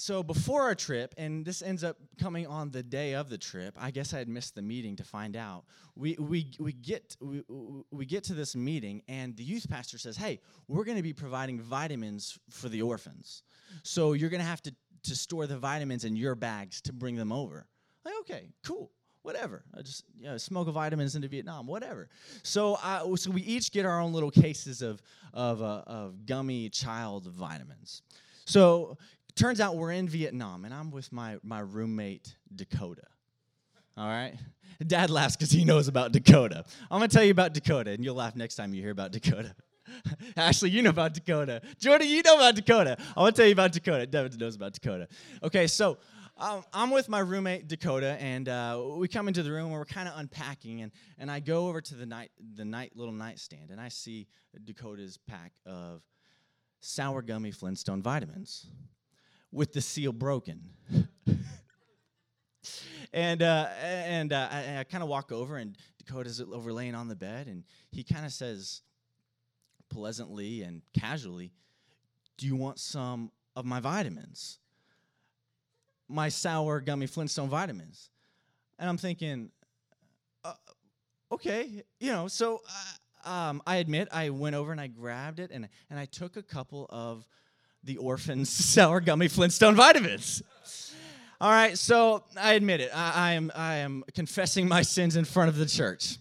so 0.00 0.22
before 0.22 0.62
our 0.62 0.74
trip, 0.74 1.14
and 1.18 1.44
this 1.44 1.60
ends 1.60 1.84
up 1.84 1.98
coming 2.18 2.46
on 2.46 2.70
the 2.70 2.82
day 2.82 3.14
of 3.14 3.28
the 3.28 3.36
trip. 3.36 3.76
I 3.78 3.90
guess 3.90 4.14
I 4.14 4.18
had 4.18 4.28
missed 4.28 4.54
the 4.54 4.62
meeting 4.62 4.96
to 4.96 5.04
find 5.04 5.36
out. 5.36 5.64
We 5.94 6.16
we 6.18 6.50
we 6.58 6.72
get 6.72 7.16
we, 7.20 7.42
we 7.90 8.06
get 8.06 8.24
to 8.24 8.34
this 8.34 8.56
meeting, 8.56 9.02
and 9.08 9.36
the 9.36 9.44
youth 9.44 9.68
pastor 9.68 9.98
says, 9.98 10.16
"Hey, 10.16 10.40
we're 10.68 10.84
going 10.84 10.96
to 10.96 11.02
be 11.02 11.12
providing 11.12 11.60
vitamins 11.60 12.38
for 12.48 12.70
the 12.70 12.80
orphans. 12.80 13.42
So 13.82 14.14
you're 14.14 14.30
going 14.30 14.40
to 14.40 14.46
have 14.46 14.62
to 14.62 14.74
to 15.02 15.14
store 15.14 15.46
the 15.46 15.58
vitamins 15.58 16.04
in 16.04 16.16
your 16.16 16.34
bags 16.34 16.80
to 16.82 16.92
bring 16.92 17.16
them 17.16 17.30
over." 17.30 17.66
Like, 18.04 18.14
okay, 18.20 18.48
cool 18.64 18.90
whatever. 19.22 19.62
I 19.76 19.82
just 19.82 20.04
you 20.18 20.24
know, 20.24 20.38
smuggle 20.38 20.72
vitamins 20.72 21.14
into 21.14 21.28
Vietnam, 21.28 21.66
whatever. 21.66 22.08
So, 22.42 22.78
uh, 22.82 23.16
so 23.16 23.30
we 23.30 23.42
each 23.42 23.70
get 23.70 23.84
our 23.84 24.00
own 24.00 24.14
little 24.14 24.30
cases 24.30 24.80
of 24.80 25.02
of, 25.34 25.60
uh, 25.60 25.82
of 25.86 26.24
gummy 26.24 26.70
child 26.70 27.26
vitamins. 27.26 28.00
So 28.46 28.96
turns 29.40 29.58
out 29.58 29.74
we're 29.76 29.92
in 29.92 30.06
Vietnam, 30.06 30.66
and 30.66 30.74
I'm 30.74 30.90
with 30.90 31.10
my, 31.12 31.38
my 31.42 31.60
roommate, 31.60 32.36
Dakota. 32.54 33.06
All 33.96 34.06
right? 34.06 34.34
Dad 34.86 35.08
laughs 35.08 35.34
because 35.34 35.50
he 35.50 35.64
knows 35.64 35.88
about 35.88 36.12
Dakota. 36.12 36.62
I'm 36.90 36.98
going 36.98 37.08
to 37.08 37.16
tell 37.16 37.24
you 37.24 37.30
about 37.30 37.54
Dakota, 37.54 37.90
and 37.92 38.04
you'll 38.04 38.16
laugh 38.16 38.36
next 38.36 38.56
time 38.56 38.74
you 38.74 38.82
hear 38.82 38.90
about 38.90 39.12
Dakota. 39.12 39.54
Ashley, 40.36 40.68
you 40.68 40.82
know 40.82 40.90
about 40.90 41.14
Dakota. 41.14 41.62
Jordan, 41.78 42.08
you 42.08 42.22
know 42.22 42.36
about 42.36 42.54
Dakota. 42.54 42.98
I 43.16 43.20
want 43.20 43.34
to 43.34 43.40
tell 43.40 43.46
you 43.46 43.54
about 43.54 43.72
Dakota. 43.72 44.06
Devin 44.06 44.36
knows 44.38 44.56
about 44.56 44.74
Dakota. 44.74 45.08
Okay, 45.42 45.66
so 45.66 45.96
um, 46.36 46.62
I'm 46.74 46.90
with 46.90 47.08
my 47.08 47.20
roommate 47.20 47.66
Dakota, 47.66 48.18
and 48.20 48.46
uh, 48.46 48.78
we 48.96 49.08
come 49.08 49.26
into 49.26 49.42
the 49.42 49.50
room 49.50 49.66
and 49.66 49.72
we're 49.72 49.86
kind 49.86 50.06
of 50.06 50.18
unpacking, 50.18 50.82
and, 50.82 50.92
and 51.16 51.30
I 51.30 51.40
go 51.40 51.68
over 51.68 51.80
to 51.80 51.94
the 51.94 52.06
night 52.06 52.30
the 52.56 52.66
night 52.66 52.92
little 52.94 53.14
nightstand, 53.14 53.70
and 53.70 53.80
I 53.80 53.88
see 53.88 54.28
Dakota's 54.64 55.16
pack 55.16 55.52
of 55.64 56.02
sour 56.80 57.22
gummy 57.22 57.50
Flintstone 57.50 58.02
vitamins 58.02 58.66
with 59.52 59.72
the 59.72 59.80
seal 59.80 60.12
broken. 60.12 60.60
and 63.12 63.42
uh, 63.42 63.68
and 63.82 64.32
uh, 64.32 64.48
I, 64.50 64.78
I 64.78 64.84
kind 64.84 65.02
of 65.02 65.08
walk 65.08 65.32
over, 65.32 65.56
and 65.56 65.76
Dakota's 65.98 66.40
over 66.40 66.72
laying 66.72 66.94
on 66.94 67.08
the 67.08 67.16
bed, 67.16 67.46
and 67.46 67.64
he 67.90 68.04
kind 68.04 68.24
of 68.24 68.32
says 68.32 68.82
pleasantly 69.88 70.62
and 70.62 70.82
casually, 70.98 71.52
"Do 72.36 72.46
you 72.46 72.56
want 72.56 72.78
some 72.78 73.32
of 73.56 73.64
my 73.64 73.80
vitamins? 73.80 74.58
My 76.08 76.28
sour 76.28 76.80
gummy 76.80 77.06
Flintstone 77.06 77.48
vitamins?" 77.48 78.10
And 78.78 78.88
I'm 78.88 78.96
thinking, 78.96 79.50
uh, 80.44 80.54
okay, 81.32 81.82
you 81.98 82.12
know. 82.12 82.28
So 82.28 82.62
uh, 83.24 83.28
um, 83.28 83.62
I 83.66 83.76
admit 83.76 84.08
I 84.12 84.30
went 84.30 84.56
over 84.56 84.72
and 84.72 84.80
I 84.80 84.86
grabbed 84.86 85.40
it, 85.40 85.50
and 85.52 85.68
and 85.90 85.98
I 85.98 86.04
took 86.04 86.36
a 86.36 86.42
couple 86.42 86.86
of 86.90 87.26
the 87.84 87.96
orphan's 87.96 88.50
sour 88.74 89.00
gummy 89.00 89.28
Flintstone 89.28 89.74
vitamins. 89.74 90.42
All 91.40 91.50
right, 91.50 91.78
so 91.78 92.24
I 92.38 92.52
admit 92.52 92.80
it. 92.80 92.90
I, 92.94 93.12
I, 93.14 93.32
am, 93.32 93.50
I 93.54 93.76
am 93.76 94.04
confessing 94.14 94.68
my 94.68 94.82
sins 94.82 95.16
in 95.16 95.24
front 95.24 95.48
of 95.48 95.56
the 95.56 95.64
church. 95.64 96.18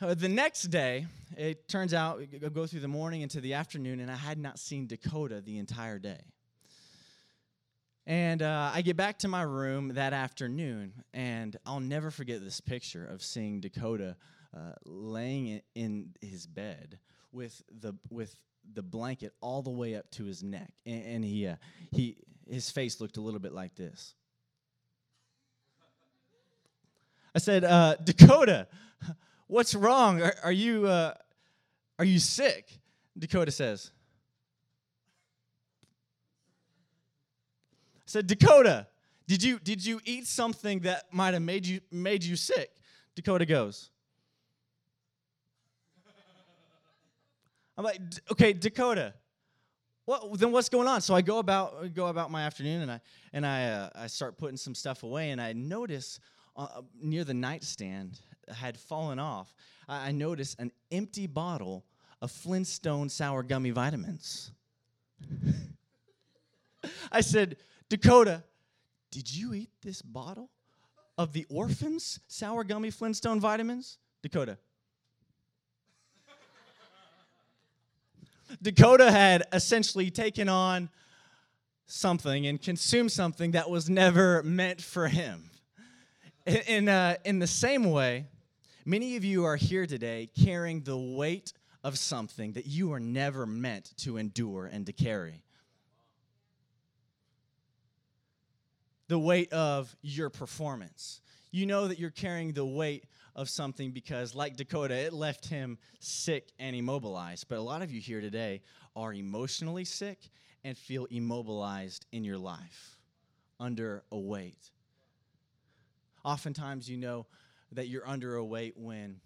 Uh, 0.00 0.14
the 0.14 0.28
next 0.28 0.64
day, 0.64 1.06
it 1.36 1.68
turns 1.68 1.92
out, 1.92 2.20
I 2.20 2.48
go 2.48 2.66
through 2.66 2.80
the 2.80 2.88
morning 2.88 3.22
into 3.22 3.40
the 3.40 3.54
afternoon, 3.54 3.98
and 3.98 4.10
I 4.10 4.16
had 4.16 4.38
not 4.38 4.60
seen 4.60 4.86
Dakota 4.86 5.40
the 5.40 5.58
entire 5.58 5.98
day. 5.98 6.20
And 8.06 8.42
uh, 8.42 8.70
I 8.74 8.82
get 8.82 8.96
back 8.96 9.18
to 9.20 9.28
my 9.28 9.42
room 9.42 9.94
that 9.94 10.12
afternoon, 10.12 10.92
and 11.14 11.56
I'll 11.64 11.80
never 11.80 12.10
forget 12.10 12.42
this 12.42 12.60
picture 12.60 13.06
of 13.06 13.22
seeing 13.22 13.60
Dakota 13.60 14.16
uh, 14.56 14.72
laying 14.84 15.62
in 15.74 16.10
his 16.20 16.46
bed 16.46 16.98
with 17.30 17.62
the 17.80 17.94
with 18.10 18.34
the 18.74 18.82
blanket 18.82 19.32
all 19.40 19.62
the 19.62 19.70
way 19.70 19.94
up 19.94 20.10
to 20.12 20.24
his 20.24 20.42
neck, 20.42 20.72
and, 20.86 21.04
and 21.04 21.24
he 21.24 21.46
uh, 21.46 21.56
he 21.90 22.16
his 22.48 22.70
face 22.70 23.00
looked 23.00 23.16
a 23.16 23.20
little 23.20 23.40
bit 23.40 23.52
like 23.52 23.74
this. 23.74 24.14
I 27.34 27.38
said, 27.38 27.64
uh, 27.64 27.96
Dakota, 27.96 28.66
what's 29.46 29.74
wrong? 29.74 30.20
Are, 30.20 30.34
are 30.44 30.52
you 30.52 30.86
uh, 30.86 31.14
are 31.98 32.04
you 32.04 32.18
sick? 32.18 32.78
Dakota 33.18 33.50
says. 33.50 33.90
I 37.96 38.06
said, 38.06 38.26
Dakota, 38.26 38.86
did 39.26 39.42
you 39.42 39.58
did 39.58 39.84
you 39.84 40.00
eat 40.04 40.26
something 40.26 40.80
that 40.80 41.12
might 41.12 41.34
have 41.34 41.42
made 41.42 41.66
you 41.66 41.80
made 41.90 42.24
you 42.24 42.36
sick? 42.36 42.70
Dakota 43.14 43.46
goes, 43.46 43.90
I'm 47.76 47.84
like, 47.84 48.00
okay, 48.30 48.52
Dakota. 48.52 49.14
What 50.04 50.38
then? 50.38 50.50
What's 50.50 50.68
going 50.68 50.88
on? 50.88 51.00
So 51.00 51.14
I 51.14 51.22
go 51.22 51.38
about 51.38 51.94
go 51.94 52.08
about 52.08 52.30
my 52.30 52.42
afternoon, 52.42 52.82
and 52.82 52.90
I 52.90 53.00
and 53.32 53.46
I 53.46 53.66
uh, 53.66 53.90
I 53.94 54.06
start 54.08 54.36
putting 54.36 54.56
some 54.56 54.74
stuff 54.74 55.04
away, 55.04 55.30
and 55.30 55.40
I 55.40 55.52
notice 55.52 56.18
uh, 56.56 56.82
near 57.00 57.22
the 57.24 57.34
nightstand 57.34 58.18
had 58.52 58.76
fallen 58.76 59.18
off. 59.18 59.54
I, 59.88 60.08
I 60.08 60.12
notice 60.12 60.56
an 60.58 60.72
empty 60.90 61.28
bottle 61.28 61.84
of 62.20 62.30
Flintstone 62.30 63.08
sour 63.08 63.42
gummy 63.42 63.70
vitamins. 63.70 64.50
I 67.12 67.20
said, 67.20 67.56
Dakota, 67.88 68.42
did 69.10 69.32
you 69.32 69.54
eat 69.54 69.70
this 69.82 70.02
bottle 70.02 70.50
of 71.16 71.32
the 71.32 71.46
orphans 71.48 72.18
sour 72.26 72.64
gummy 72.64 72.90
Flintstone 72.90 73.38
vitamins? 73.38 73.98
Dakota, 74.22 74.58
Dakota 78.62 79.10
had 79.10 79.42
essentially 79.52 80.08
taken 80.10 80.48
on 80.48 80.88
something 81.86 82.46
and 82.46 82.62
consumed 82.62 83.10
something 83.10 83.50
that 83.50 83.68
was 83.68 83.90
never 83.90 84.42
meant 84.44 84.80
for 84.80 85.08
him. 85.08 85.50
In, 86.46 86.88
uh, 86.88 87.16
in 87.24 87.40
the 87.40 87.46
same 87.48 87.90
way, 87.90 88.26
many 88.84 89.16
of 89.16 89.24
you 89.24 89.44
are 89.44 89.56
here 89.56 89.86
today 89.86 90.30
carrying 90.44 90.82
the 90.82 90.96
weight 90.96 91.52
of 91.82 91.98
something 91.98 92.52
that 92.52 92.66
you 92.66 92.88
were 92.88 93.00
never 93.00 93.46
meant 93.46 93.96
to 93.98 94.16
endure 94.16 94.66
and 94.66 94.86
to 94.86 94.92
carry. 94.92 95.42
The 99.08 99.18
weight 99.18 99.52
of 99.52 99.94
your 100.02 100.30
performance. 100.30 101.20
You 101.50 101.66
know 101.66 101.88
that 101.88 101.98
you're 101.98 102.10
carrying 102.10 102.52
the 102.52 102.64
weight 102.64 103.04
of 103.34 103.48
something 103.48 103.92
because, 103.92 104.34
like 104.34 104.56
Dakota, 104.56 104.94
it 104.94 105.12
left 105.12 105.46
him 105.46 105.78
sick 106.00 106.50
and 106.58 106.76
immobilized. 106.76 107.48
But 107.48 107.58
a 107.58 107.62
lot 107.62 107.82
of 107.82 107.90
you 107.90 108.00
here 108.00 108.20
today 108.20 108.62
are 108.94 109.12
emotionally 109.12 109.84
sick 109.84 110.18
and 110.64 110.76
feel 110.76 111.06
immobilized 111.10 112.06
in 112.12 112.24
your 112.24 112.38
life 112.38 112.98
under 113.58 114.04
a 114.12 114.18
weight. 114.18 114.70
Oftentimes, 116.24 116.88
you 116.88 116.96
know 116.96 117.26
that 117.72 117.88
you're 117.88 118.06
under 118.06 118.36
a 118.36 118.44
weight 118.44 118.74
when 118.76 119.20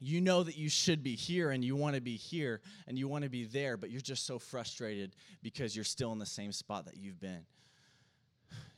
you 0.00 0.20
know 0.20 0.42
that 0.42 0.56
you 0.56 0.68
should 0.68 1.02
be 1.04 1.14
here 1.14 1.50
and 1.50 1.64
you 1.64 1.76
want 1.76 1.94
to 1.94 2.00
be 2.00 2.16
here 2.16 2.60
and 2.88 2.98
you 2.98 3.06
want 3.06 3.22
to 3.22 3.30
be 3.30 3.44
there, 3.44 3.76
but 3.76 3.88
you're 3.88 4.00
just 4.00 4.26
so 4.26 4.38
frustrated 4.38 5.14
because 5.42 5.76
you're 5.76 5.84
still 5.84 6.10
in 6.12 6.18
the 6.18 6.26
same 6.26 6.50
spot 6.50 6.86
that 6.86 6.96
you've 6.96 7.20
been. 7.20 7.46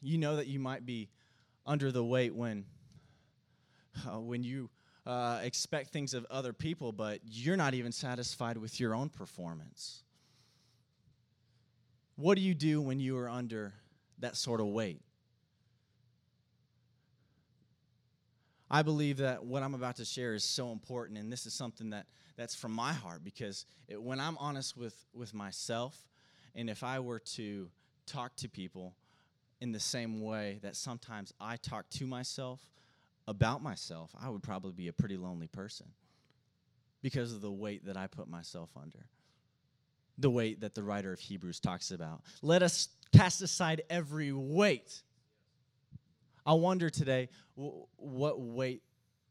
You 0.02 0.18
know 0.18 0.36
that 0.36 0.48
you 0.48 0.60
might 0.60 0.84
be 0.84 1.08
under 1.64 1.90
the 1.90 2.04
weight 2.04 2.34
when 2.34 2.66
uh, 4.08 4.20
when 4.20 4.42
you 4.42 4.70
uh, 5.06 5.40
expect 5.42 5.90
things 5.90 6.14
of 6.14 6.26
other 6.30 6.52
people, 6.52 6.92
but 6.92 7.20
you're 7.24 7.56
not 7.56 7.74
even 7.74 7.92
satisfied 7.92 8.56
with 8.56 8.80
your 8.80 8.94
own 8.94 9.08
performance. 9.08 10.02
What 12.16 12.36
do 12.36 12.42
you 12.42 12.54
do 12.54 12.80
when 12.80 13.00
you 13.00 13.18
are 13.18 13.28
under 13.28 13.74
that 14.20 14.36
sort 14.36 14.60
of 14.60 14.68
weight? 14.68 15.02
I 18.70 18.82
believe 18.82 19.18
that 19.18 19.44
what 19.44 19.62
I'm 19.62 19.74
about 19.74 19.96
to 19.96 20.04
share 20.04 20.34
is 20.34 20.42
so 20.42 20.72
important, 20.72 21.18
and 21.18 21.30
this 21.30 21.46
is 21.46 21.52
something 21.52 21.90
that, 21.90 22.06
that's 22.36 22.54
from 22.54 22.72
my 22.72 22.92
heart 22.92 23.22
because 23.22 23.66
it, 23.88 24.02
when 24.02 24.18
I'm 24.20 24.38
honest 24.38 24.76
with, 24.76 24.96
with 25.12 25.34
myself, 25.34 25.96
and 26.54 26.70
if 26.70 26.82
I 26.82 26.98
were 27.00 27.18
to 27.18 27.68
talk 28.06 28.36
to 28.36 28.48
people 28.48 28.94
in 29.60 29.72
the 29.72 29.80
same 29.80 30.20
way 30.20 30.58
that 30.62 30.76
sometimes 30.76 31.32
I 31.40 31.56
talk 31.56 31.88
to 31.90 32.06
myself, 32.06 32.60
about 33.26 33.62
myself, 33.62 34.14
I 34.20 34.28
would 34.28 34.42
probably 34.42 34.72
be 34.72 34.88
a 34.88 34.92
pretty 34.92 35.16
lonely 35.16 35.46
person 35.46 35.86
because 37.02 37.32
of 37.32 37.40
the 37.40 37.50
weight 37.52 37.86
that 37.86 37.96
I 37.96 38.06
put 38.06 38.28
myself 38.28 38.70
under. 38.80 39.06
The 40.18 40.30
weight 40.30 40.60
that 40.60 40.74
the 40.74 40.82
writer 40.82 41.12
of 41.12 41.20
Hebrews 41.20 41.60
talks 41.60 41.90
about. 41.90 42.22
Let 42.40 42.62
us 42.62 42.88
cast 43.12 43.42
aside 43.42 43.82
every 43.90 44.32
weight. 44.32 45.02
I 46.46 46.54
wonder 46.54 46.90
today 46.90 47.30
w- 47.56 47.86
what 47.96 48.40
weight 48.40 48.82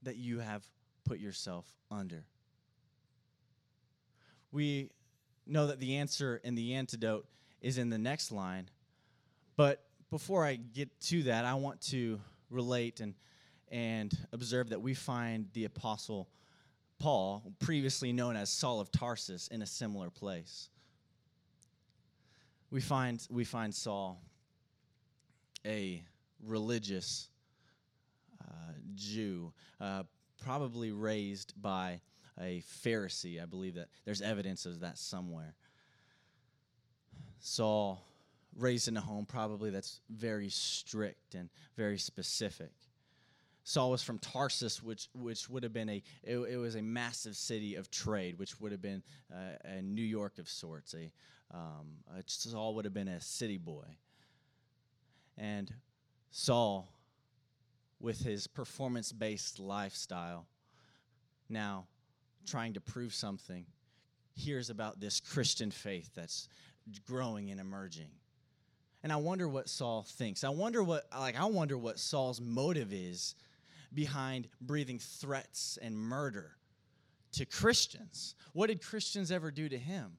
that 0.03 0.17
you 0.17 0.39
have 0.39 0.63
put 1.05 1.19
yourself 1.19 1.65
under? 1.89 2.25
We 4.51 4.89
know 5.45 5.67
that 5.67 5.79
the 5.79 5.97
answer 5.97 6.41
and 6.43 6.57
the 6.57 6.73
antidote 6.73 7.25
is 7.61 7.77
in 7.77 7.89
the 7.89 7.97
next 7.97 8.31
line. 8.31 8.69
But 9.55 9.83
before 10.09 10.45
I 10.45 10.55
get 10.55 10.99
to 11.01 11.23
that, 11.23 11.45
I 11.45 11.55
want 11.55 11.81
to 11.89 12.19
relate 12.49 12.99
and, 12.99 13.15
and 13.73 14.15
observe 14.31 14.69
that 14.69 14.81
we 14.81 14.93
find 14.93 15.47
the 15.53 15.65
Apostle 15.65 16.29
Paul, 16.99 17.51
previously 17.59 18.13
known 18.13 18.35
as 18.35 18.51
Saul 18.51 18.79
of 18.79 18.91
Tarsus, 18.91 19.47
in 19.47 19.63
a 19.63 19.65
similar 19.65 20.11
place. 20.11 20.69
We 22.69 22.81
find, 22.81 23.25
we 23.31 23.43
find 23.43 23.73
Saul 23.73 24.21
a 25.65 26.03
religious 26.45 27.29
uh, 28.41 28.73
Jew, 28.93 29.51
uh, 29.81 30.03
probably 30.43 30.91
raised 30.91 31.59
by 31.59 31.99
a 32.39 32.61
Pharisee. 32.85 33.41
I 33.41 33.45
believe 33.45 33.73
that 33.75 33.87
there's 34.05 34.21
evidence 34.21 34.67
of 34.67 34.81
that 34.81 34.99
somewhere. 34.99 35.55
Saul, 37.39 38.05
raised 38.55 38.87
in 38.87 38.95
a 38.97 39.01
home 39.01 39.25
probably 39.25 39.71
that's 39.71 39.99
very 40.11 40.49
strict 40.49 41.33
and 41.33 41.49
very 41.75 41.97
specific. 41.97 42.71
Saul 43.63 43.91
was 43.91 44.03
from 44.03 44.19
Tarsus, 44.19 44.83
which 44.83 45.07
which 45.13 45.49
would 45.49 45.63
have 45.63 45.73
been 45.73 45.89
a 45.89 46.03
it, 46.23 46.37
it 46.37 46.57
was 46.57 46.75
a 46.75 46.81
massive 46.81 47.35
city 47.35 47.75
of 47.75 47.89
trade, 47.89 48.37
which 48.37 48.59
would 48.59 48.71
have 48.71 48.81
been 48.81 49.03
uh, 49.33 49.57
a 49.63 49.81
New 49.81 50.03
York 50.03 50.37
of 50.37 50.49
sorts. 50.49 50.93
A, 50.93 51.11
um, 51.55 51.97
a 52.17 52.23
Saul 52.27 52.75
would 52.75 52.85
have 52.85 52.93
been 52.93 53.07
a 53.07 53.21
city 53.21 53.57
boy, 53.57 53.85
and 55.37 55.73
Saul, 56.31 56.89
with 57.99 58.19
his 58.19 58.47
performance-based 58.47 59.59
lifestyle, 59.59 60.45
now 61.47 61.87
trying 62.45 62.73
to 62.73 62.81
prove 62.81 63.13
something, 63.13 63.65
hears 64.35 64.69
about 64.69 64.99
this 64.99 65.21
Christian 65.21 65.71
faith 65.71 66.09
that's 66.13 66.49
growing 67.07 67.49
and 67.49 67.61
emerging. 67.61 68.09
And 69.03 69.11
I 69.11 69.17
wonder 69.17 69.47
what 69.47 69.69
Saul 69.69 70.03
thinks. 70.07 70.43
I 70.43 70.49
wonder 70.49 70.83
what 70.83 71.05
like 71.17 71.39
I 71.39 71.45
wonder 71.45 71.77
what 71.77 71.97
Saul's 71.97 72.41
motive 72.41 72.91
is 72.91 73.35
behind 73.93 74.47
breathing 74.61 74.99
threats 74.99 75.77
and 75.81 75.97
murder 75.97 76.55
to 77.33 77.45
Christians. 77.45 78.35
What 78.53 78.67
did 78.67 78.81
Christians 78.81 79.31
ever 79.31 79.51
do 79.51 79.69
to 79.69 79.77
him? 79.77 80.17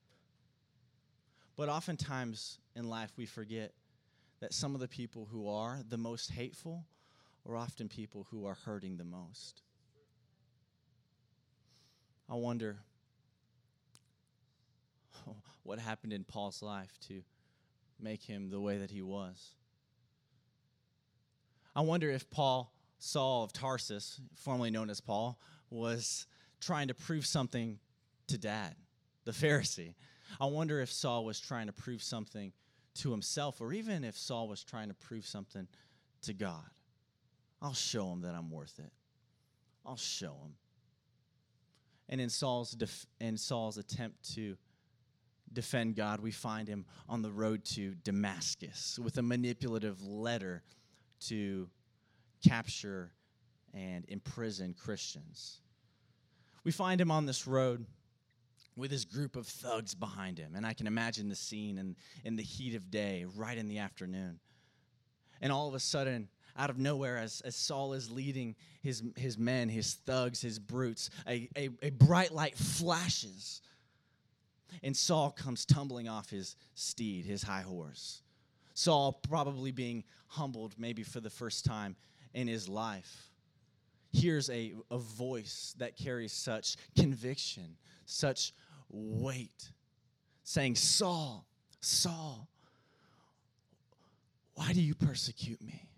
But 1.57 1.69
oftentimes 1.69 2.59
in 2.75 2.89
life 2.89 3.13
we 3.17 3.27
forget 3.27 3.73
that 4.41 4.53
some 4.53 4.75
of 4.75 4.81
the 4.81 4.89
people 4.89 5.29
who 5.31 5.49
are 5.49 5.81
the 5.89 5.97
most 5.97 6.31
hateful 6.31 6.85
are 7.49 7.57
often 7.57 7.89
people 7.89 8.27
who 8.31 8.47
are 8.47 8.57
hurting 8.65 8.97
the 8.97 9.05
most. 9.05 9.63
I 12.29 12.35
wonder 12.35 12.79
what 15.63 15.79
happened 15.79 16.13
in 16.13 16.25
Paul's 16.25 16.63
life 16.63 16.99
to 17.09 17.23
make 18.01 18.23
him 18.23 18.51
the 18.51 18.61
way 18.61 18.79
that 18.79 18.91
he 18.91 19.03
was. 19.03 19.55
I 21.77 21.83
wonder 21.83 22.11
if 22.11 22.31
Paul, 22.31 22.73
Saul 22.99 23.45
of 23.45 23.53
Tarsus, 23.53 24.21
formerly 24.35 24.71
known 24.71 24.91
as 24.91 25.01
Paul, 25.01 25.39
was 25.71 26.27
trying 26.61 26.89
to 26.89 26.95
prove 26.95 27.27
something 27.27 27.79
to 28.29 28.39
dad, 28.39 28.75
the 29.25 29.33
Pharisee. 29.33 29.95
I 30.41 30.47
wonder 30.47 30.81
if 30.81 30.91
Saul 30.91 31.25
was 31.25 31.39
trying 31.39 31.67
to 31.67 31.73
prove 31.73 32.03
something 32.03 32.53
to 32.97 33.11
himself, 33.11 33.61
or 33.61 33.73
even 33.73 34.05
if 34.05 34.17
Saul 34.17 34.49
was 34.49 34.63
trying 34.65 34.89
to 34.89 34.95
prove 34.95 35.27
something 35.27 35.67
to 36.23 36.33
God. 36.33 36.65
I'll 37.61 37.75
show 37.75 38.13
him 38.13 38.23
that 38.23 38.35
I'm 38.35 38.51
worth 38.51 38.79
it. 38.79 38.93
I'll 39.85 39.97
show 39.97 40.33
him. 40.33 40.55
And 42.09 42.21
in 42.21 42.29
Saul's, 42.29 42.73
def- 42.73 43.07
in 43.21 43.37
Saul's 43.37 43.79
attempt 43.79 44.35
to 44.35 44.57
defend 45.53 45.97
God, 45.97 46.21
we 46.21 46.31
find 46.31 46.69
him 46.69 46.85
on 47.09 47.23
the 47.23 47.31
road 47.31 47.65
to 47.67 47.95
Damascus 47.95 48.99
with 49.03 49.17
a 49.19 49.23
manipulative 49.23 50.03
letter 50.03 50.63
to 51.29 51.69
capture 52.47 53.13
and 53.73 54.05
imprison 54.09 54.75
Christians. 54.75 55.61
We 56.65 56.73
find 56.73 57.01
him 57.01 57.11
on 57.11 57.27
this 57.27 57.47
road 57.47 57.87
with 58.77 58.91
his 58.91 59.05
group 59.05 59.37
of 59.37 59.47
thugs 59.47 59.95
behind 59.95 60.39
him. 60.39 60.55
And 60.57 60.67
I 60.67 60.73
can 60.73 60.87
imagine 60.87 61.29
the 61.29 61.35
scene 61.35 61.79
in, 61.79 61.97
in 62.25 62.37
the 62.37 62.43
heat 62.43 62.75
of 62.75 62.91
day, 62.91 63.27
right 63.37 63.57
in 63.57 63.69
the 63.69 63.79
afternoon. 63.79 64.41
And 65.41 65.53
all 65.53 65.69
of 65.69 65.75
a 65.75 65.81
sudden, 65.81 66.29
out 66.57 66.71
of 66.71 66.79
nowhere, 66.79 67.19
as, 67.19 67.41
as 67.43 67.55
Saul 67.55 67.93
is 67.93 68.11
leading 68.11 68.57
his, 68.83 69.03
his 69.17 69.37
men, 69.39 69.69
his 69.69 69.95
thugs, 69.95 70.41
his 70.41 70.59
brutes, 70.59 71.11
a, 71.29 71.49
a, 71.57 71.69
a 71.83 71.91
bright 71.91 72.33
light 72.33 72.57
flashes 72.57 73.61
and 74.83 74.97
Saul 74.97 75.31
comes 75.31 75.65
tumbling 75.65 76.09
off 76.09 76.31
his 76.31 76.57
steed, 76.75 77.25
his 77.25 77.43
high 77.43 77.63
horse. 77.63 78.23
Saul 78.75 79.13
probably 79.13 79.71
being 79.71 80.05
humbled 80.27 80.75
maybe 80.79 81.03
for 81.03 81.21
the 81.21 81.31
first 81.31 81.65
time 81.65 81.97
in 82.35 82.49
his 82.49 82.69
life 82.69 83.31
hears 84.13 84.51
a, 84.51 84.75
a 84.91 84.99
voice 84.99 85.75
that 85.79 85.97
carries 85.97 86.33
such 86.33 86.77
conviction, 86.97 87.77
such 88.07 88.53
weight, 88.91 89.71
saying, 90.45 90.77
Saul, 90.77 91.47
Saul, 91.81 92.49
why 94.55 94.73
do 94.73 94.81
you 94.81 94.95
persecute 94.95 95.61
me? 95.63 95.89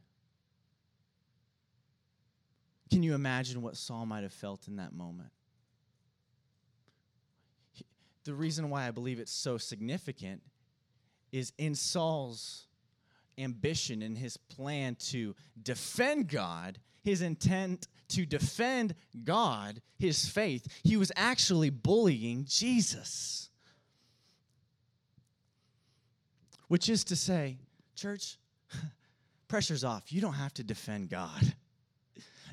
Can 2.90 3.02
you 3.02 3.14
imagine 3.14 3.60
what 3.60 3.76
Saul 3.76 4.06
might 4.06 4.22
have 4.22 4.32
felt 4.32 4.68
in 4.68 4.76
that 4.76 4.92
moment? 4.94 5.30
the 8.26 8.34
reason 8.34 8.68
why 8.68 8.86
I 8.86 8.90
believe 8.90 9.20
it's 9.20 9.32
so 9.32 9.56
significant 9.56 10.42
is 11.32 11.52
in 11.58 11.74
Saul's 11.74 12.65
ambition 13.38 14.02
and 14.02 14.16
his 14.16 14.36
plan 14.36 14.96
to 14.96 15.34
defend 15.62 16.28
God, 16.28 16.78
his 17.02 17.22
intent 17.22 17.88
to 18.08 18.26
defend 18.26 18.94
God, 19.24 19.80
his 19.98 20.28
faith, 20.28 20.66
he 20.82 20.96
was 20.96 21.10
actually 21.16 21.70
bullying 21.70 22.44
Jesus. 22.48 23.50
Which 26.68 26.88
is 26.88 27.04
to 27.04 27.16
say, 27.16 27.58
church, 27.94 28.38
pressure's 29.48 29.84
off. 29.84 30.12
You 30.12 30.20
don't 30.20 30.34
have 30.34 30.54
to 30.54 30.64
defend 30.64 31.10
God. 31.10 31.54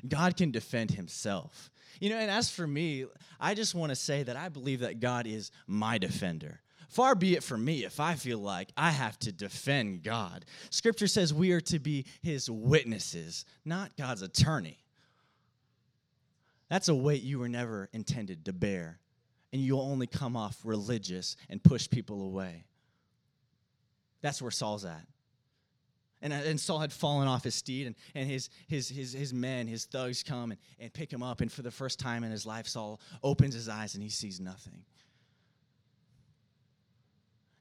God 0.06 0.36
can 0.36 0.50
defend 0.50 0.90
himself. 0.92 1.70
You 2.00 2.10
know, 2.10 2.18
and 2.18 2.30
as 2.30 2.50
for 2.50 2.66
me, 2.66 3.06
I 3.40 3.54
just 3.54 3.74
want 3.74 3.90
to 3.90 3.96
say 3.96 4.22
that 4.24 4.36
I 4.36 4.48
believe 4.48 4.80
that 4.80 5.00
God 5.00 5.26
is 5.26 5.50
my 5.66 5.98
defender. 5.98 6.60
Far 6.94 7.16
be 7.16 7.34
it 7.34 7.42
from 7.42 7.64
me 7.64 7.84
if 7.84 7.98
I 7.98 8.14
feel 8.14 8.38
like 8.38 8.70
I 8.76 8.92
have 8.92 9.18
to 9.18 9.32
defend 9.32 10.04
God. 10.04 10.44
Scripture 10.70 11.08
says 11.08 11.34
we 11.34 11.50
are 11.50 11.60
to 11.62 11.80
be 11.80 12.06
his 12.22 12.48
witnesses, 12.48 13.44
not 13.64 13.96
God's 13.96 14.22
attorney. 14.22 14.78
That's 16.68 16.88
a 16.88 16.94
weight 16.94 17.24
you 17.24 17.40
were 17.40 17.48
never 17.48 17.88
intended 17.92 18.44
to 18.44 18.52
bear, 18.52 19.00
and 19.52 19.60
you'll 19.60 19.80
only 19.80 20.06
come 20.06 20.36
off 20.36 20.60
religious 20.62 21.36
and 21.50 21.60
push 21.60 21.90
people 21.90 22.22
away. 22.22 22.64
That's 24.22 24.40
where 24.40 24.52
Saul's 24.52 24.84
at. 24.84 25.04
And, 26.22 26.32
uh, 26.32 26.36
and 26.46 26.60
Saul 26.60 26.78
had 26.78 26.92
fallen 26.92 27.26
off 27.26 27.42
his 27.42 27.56
steed, 27.56 27.88
and, 27.88 27.96
and 28.14 28.30
his, 28.30 28.50
his, 28.68 28.88
his, 28.88 29.12
his 29.12 29.34
men, 29.34 29.66
his 29.66 29.84
thugs 29.84 30.22
come 30.22 30.52
and, 30.52 30.60
and 30.78 30.92
pick 30.92 31.12
him 31.12 31.24
up. 31.24 31.40
And 31.40 31.50
for 31.50 31.62
the 31.62 31.72
first 31.72 31.98
time 31.98 32.22
in 32.22 32.30
his 32.30 32.46
life, 32.46 32.68
Saul 32.68 33.00
opens 33.24 33.52
his 33.52 33.68
eyes 33.68 33.94
and 33.94 34.02
he 34.02 34.10
sees 34.10 34.38
nothing. 34.38 34.84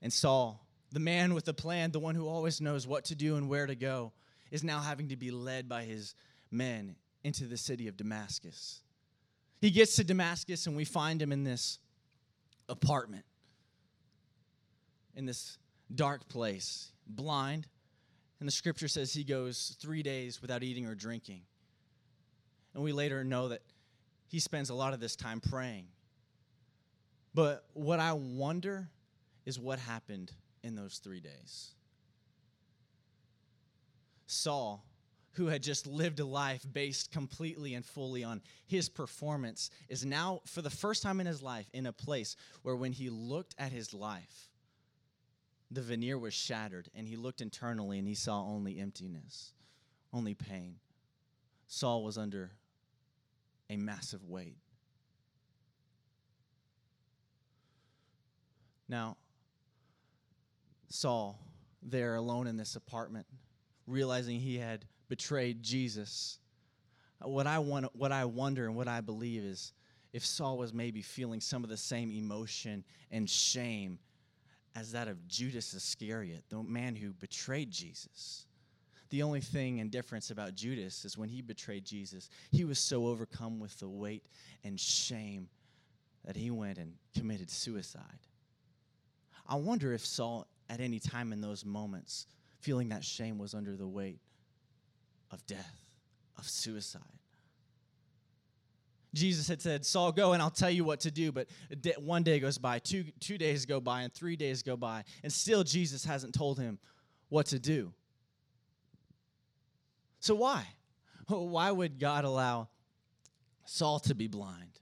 And 0.04 0.12
Saul, 0.12 0.64
the 0.92 1.00
man 1.00 1.34
with 1.34 1.46
the 1.46 1.54
plan, 1.54 1.92
the 1.92 2.00
one 2.00 2.14
who 2.14 2.28
always 2.28 2.60
knows 2.60 2.86
what 2.86 3.06
to 3.06 3.16
do 3.16 3.38
and 3.38 3.50
where 3.50 3.66
to 3.66 3.74
go, 3.74 4.12
is 4.52 4.64
now 4.64 4.82
having 4.82 5.08
to 5.08 5.16
be 5.16 5.32
led 5.32 5.68
by 5.68 5.84
his 5.84 6.14
men 6.52 6.98
into 7.24 7.46
the 7.46 7.58
city 7.58 7.88
of 7.88 7.96
Damascus. 7.96 8.82
He 9.62 9.72
gets 9.72 9.96
to 9.96 10.04
Damascus, 10.04 10.68
and 10.68 10.76
we 10.76 10.84
find 10.84 11.22
him 11.22 11.32
in 11.32 11.46
this 11.46 11.80
apartment, 12.68 13.24
in 15.16 15.26
this 15.26 15.58
dark 15.96 16.28
place, 16.28 16.92
blind, 17.08 17.66
and 18.42 18.48
the 18.48 18.52
scripture 18.52 18.90
says 18.90 19.14
he 19.14 19.24
goes 19.24 19.78
three 19.80 20.04
days 20.04 20.42
without 20.42 20.64
eating 20.64 20.86
or 20.86 20.96
drinking. 20.96 21.44
And 22.74 22.84
we 22.84 22.92
later 22.92 23.24
know 23.24 23.48
that 23.48 23.62
he 24.28 24.42
spends 24.42 24.70
a 24.70 24.74
lot 24.74 24.94
of 24.94 25.00
this 25.00 25.16
time 25.16 25.40
praying. 25.40 25.86
But 27.34 27.64
what 27.74 28.02
I 28.02 28.12
wonder 28.14 28.90
is 29.46 29.60
what 29.60 29.80
happened 29.80 30.32
in 30.64 30.76
those 30.76 30.98
three 30.98 31.20
days. 31.20 31.72
Saul, 34.26 34.86
who 35.32 35.48
had 35.48 35.64
just 35.64 35.88
lived 35.88 36.20
a 36.20 36.26
life 36.26 36.66
based 36.72 37.12
completely 37.12 37.74
and 37.74 37.86
fully 37.86 38.24
on 38.24 38.42
his 38.66 38.90
performance, 38.90 39.70
is 39.90 40.06
now, 40.06 40.42
for 40.46 40.62
the 40.62 40.70
first 40.70 41.04
time 41.04 41.20
in 41.20 41.28
his 41.28 41.42
life, 41.42 41.70
in 41.74 41.86
a 41.86 41.94
place 41.94 42.36
where 42.62 42.76
when 42.76 42.92
he 42.92 43.10
looked 43.10 43.56
at 43.58 43.72
his 43.72 43.94
life, 43.94 44.50
the 45.72 45.82
veneer 45.82 46.20
was 46.20 46.36
shattered, 46.36 46.90
and 46.94 47.08
he 47.08 47.16
looked 47.16 47.42
internally 47.42 47.98
and 47.98 48.08
he 48.08 48.14
saw 48.14 48.44
only 48.44 48.80
emptiness, 48.80 49.54
only 50.14 50.36
pain. 50.36 50.76
Saul 51.68 52.04
was 52.04 52.18
under 52.18 52.52
a 53.70 53.78
massive 53.78 54.24
weight. 54.24 54.58
Now, 58.88 59.18
Saul, 60.94 61.40
there 61.82 62.14
alone 62.16 62.46
in 62.46 62.56
this 62.56 62.76
apartment, 62.76 63.26
realizing 63.88 64.40
he 64.40 64.60
had 64.60 64.86
betrayed 65.10 65.64
Jesus, 65.64 66.38
what 67.20 67.48
I, 67.48 67.58
want, 67.58 67.88
what 67.96 68.12
I 68.12 68.26
wonder 68.26 68.68
and 68.68 68.76
what 68.76 68.88
I 68.88 69.02
believe 69.02 69.44
is 69.44 69.74
if 70.14 70.24
Saul 70.24 70.56
was 70.56 70.72
maybe 70.72 71.02
feeling 71.02 71.42
some 71.42 71.64
of 71.64 71.72
the 71.72 71.78
same 71.78 72.12
emotion 72.12 72.84
and 73.10 73.28
shame 73.28 73.98
as 74.76 74.92
that 74.92 75.08
of 75.08 75.28
Judas 75.28 75.74
Iscariot, 75.74 76.44
the 76.50 76.62
man 76.62 76.96
who 76.96 77.12
betrayed 77.14 77.72
Jesus. 77.72 78.46
The 79.10 79.24
only 79.24 79.42
thing 79.42 79.80
and 79.80 79.90
difference 79.90 80.30
about 80.30 80.54
Judas 80.54 81.06
is 81.06 81.18
when 81.18 81.30
he 81.30 81.42
betrayed 81.42 81.86
Jesus, 81.86 82.30
he 82.52 82.66
was 82.66 82.78
so 82.78 83.08
overcome 83.08 83.60
with 83.60 83.80
the 83.80 83.90
weight 83.90 84.26
and 84.64 84.80
shame 84.80 85.50
that 86.24 86.36
he 86.36 86.52
went 86.52 86.78
and 86.78 86.94
committed 87.18 87.50
suicide. 87.50 88.28
I 89.48 89.56
wonder 89.56 89.92
if 89.94 90.06
Saul, 90.06 90.48
at 90.74 90.80
any 90.80 91.00
time 91.00 91.32
in 91.32 91.40
those 91.40 91.64
moments, 91.64 92.26
feeling 92.60 92.90
that 92.90 93.04
shame 93.04 93.38
was 93.38 93.54
under 93.54 93.76
the 93.76 93.88
weight 93.88 94.20
of 95.30 95.46
death, 95.46 95.80
of 96.38 96.48
suicide. 96.48 97.02
Jesus 99.14 99.48
had 99.48 99.62
said, 99.62 99.86
Saul, 99.86 100.12
go 100.12 100.34
and 100.34 100.42
I'll 100.42 100.50
tell 100.50 100.72
you 100.72 100.84
what 100.84 101.02
to 101.02 101.12
do. 101.12 101.32
But 101.32 101.48
one 102.00 102.24
day 102.24 102.40
goes 102.40 102.58
by, 102.58 102.80
two, 102.80 103.06
two 103.20 103.38
days 103.38 103.68
go 103.68 103.80
by, 103.80 104.02
and 104.02 104.12
three 104.12 104.36
days 104.36 104.64
go 104.64 104.76
by, 104.76 105.04
and 105.22 105.32
still 105.32 105.64
Jesus 105.64 106.04
hasn't 106.04 106.34
told 106.34 106.58
him 106.58 106.80
what 107.30 107.46
to 107.48 107.60
do. 107.60 107.94
So 110.20 110.34
why? 110.34 110.66
Why 111.28 111.70
would 111.70 112.00
God 112.00 112.26
allow 112.26 112.70
Saul 113.66 114.00
to 114.00 114.16
be 114.16 114.28
blind? 114.28 114.80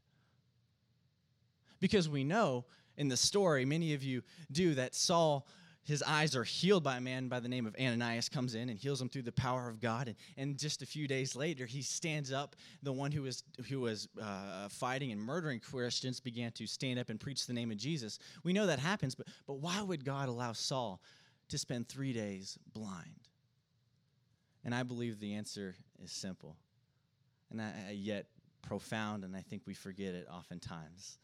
Because 1.81 2.07
we 2.07 2.23
know 2.23 2.63
in 2.95 3.09
the 3.09 3.17
story, 3.17 3.65
many 3.65 3.93
of 3.93 4.03
you 4.03 4.21
do, 4.51 4.75
that 4.75 4.95
Saul 4.95 5.45
his 5.83 6.03
eyes 6.03 6.35
are 6.35 6.43
healed 6.43 6.83
by 6.83 6.97
a 6.97 7.01
man 7.01 7.27
by 7.27 7.39
the 7.39 7.49
name 7.49 7.65
of 7.65 7.75
Ananias 7.79 8.29
comes 8.29 8.53
in 8.53 8.69
and 8.69 8.77
heals 8.77 9.01
him 9.01 9.09
through 9.09 9.23
the 9.23 9.31
power 9.31 9.67
of 9.67 9.79
God. 9.79 10.07
And, 10.07 10.15
and 10.37 10.57
just 10.57 10.81
a 10.81 10.85
few 10.85 11.07
days 11.07 11.35
later, 11.35 11.65
he 11.65 11.81
stands 11.81 12.31
up. 12.31 12.55
The 12.83 12.93
one 12.93 13.11
who 13.11 13.23
was, 13.23 13.43
who 13.67 13.81
was 13.81 14.07
uh, 14.19 14.23
uh 14.23 14.69
fighting 14.69 15.11
and 15.11 15.19
murdering 15.19 15.59
Christians 15.59 16.19
began 16.19 16.51
to 16.53 16.67
stand 16.67 16.99
up 16.99 17.09
and 17.09 17.19
preach 17.19 17.47
the 17.47 17.53
name 17.53 17.71
of 17.71 17.77
Jesus. 17.77 18.19
We 18.43 18.53
know 18.53 18.67
that 18.67 18.79
happens, 18.79 19.15
but, 19.15 19.27
but 19.47 19.55
why 19.55 19.81
would 19.81 20.05
God 20.05 20.29
allow 20.29 20.53
Saul 20.53 21.01
to 21.49 21.57
spend 21.57 21.89
three 21.89 22.13
days 22.13 22.59
blind? 22.73 23.27
And 24.63 24.75
I 24.75 24.83
believe 24.83 25.19
the 25.19 25.33
answer 25.33 25.75
is 26.03 26.11
simple, 26.11 26.55
and 27.49 27.59
I, 27.59 27.73
yet 27.93 28.27
profound, 28.61 29.23
and 29.23 29.35
I 29.35 29.41
think 29.41 29.63
we 29.65 29.73
forget 29.73 30.13
it 30.13 30.27
oftentimes. 30.31 31.17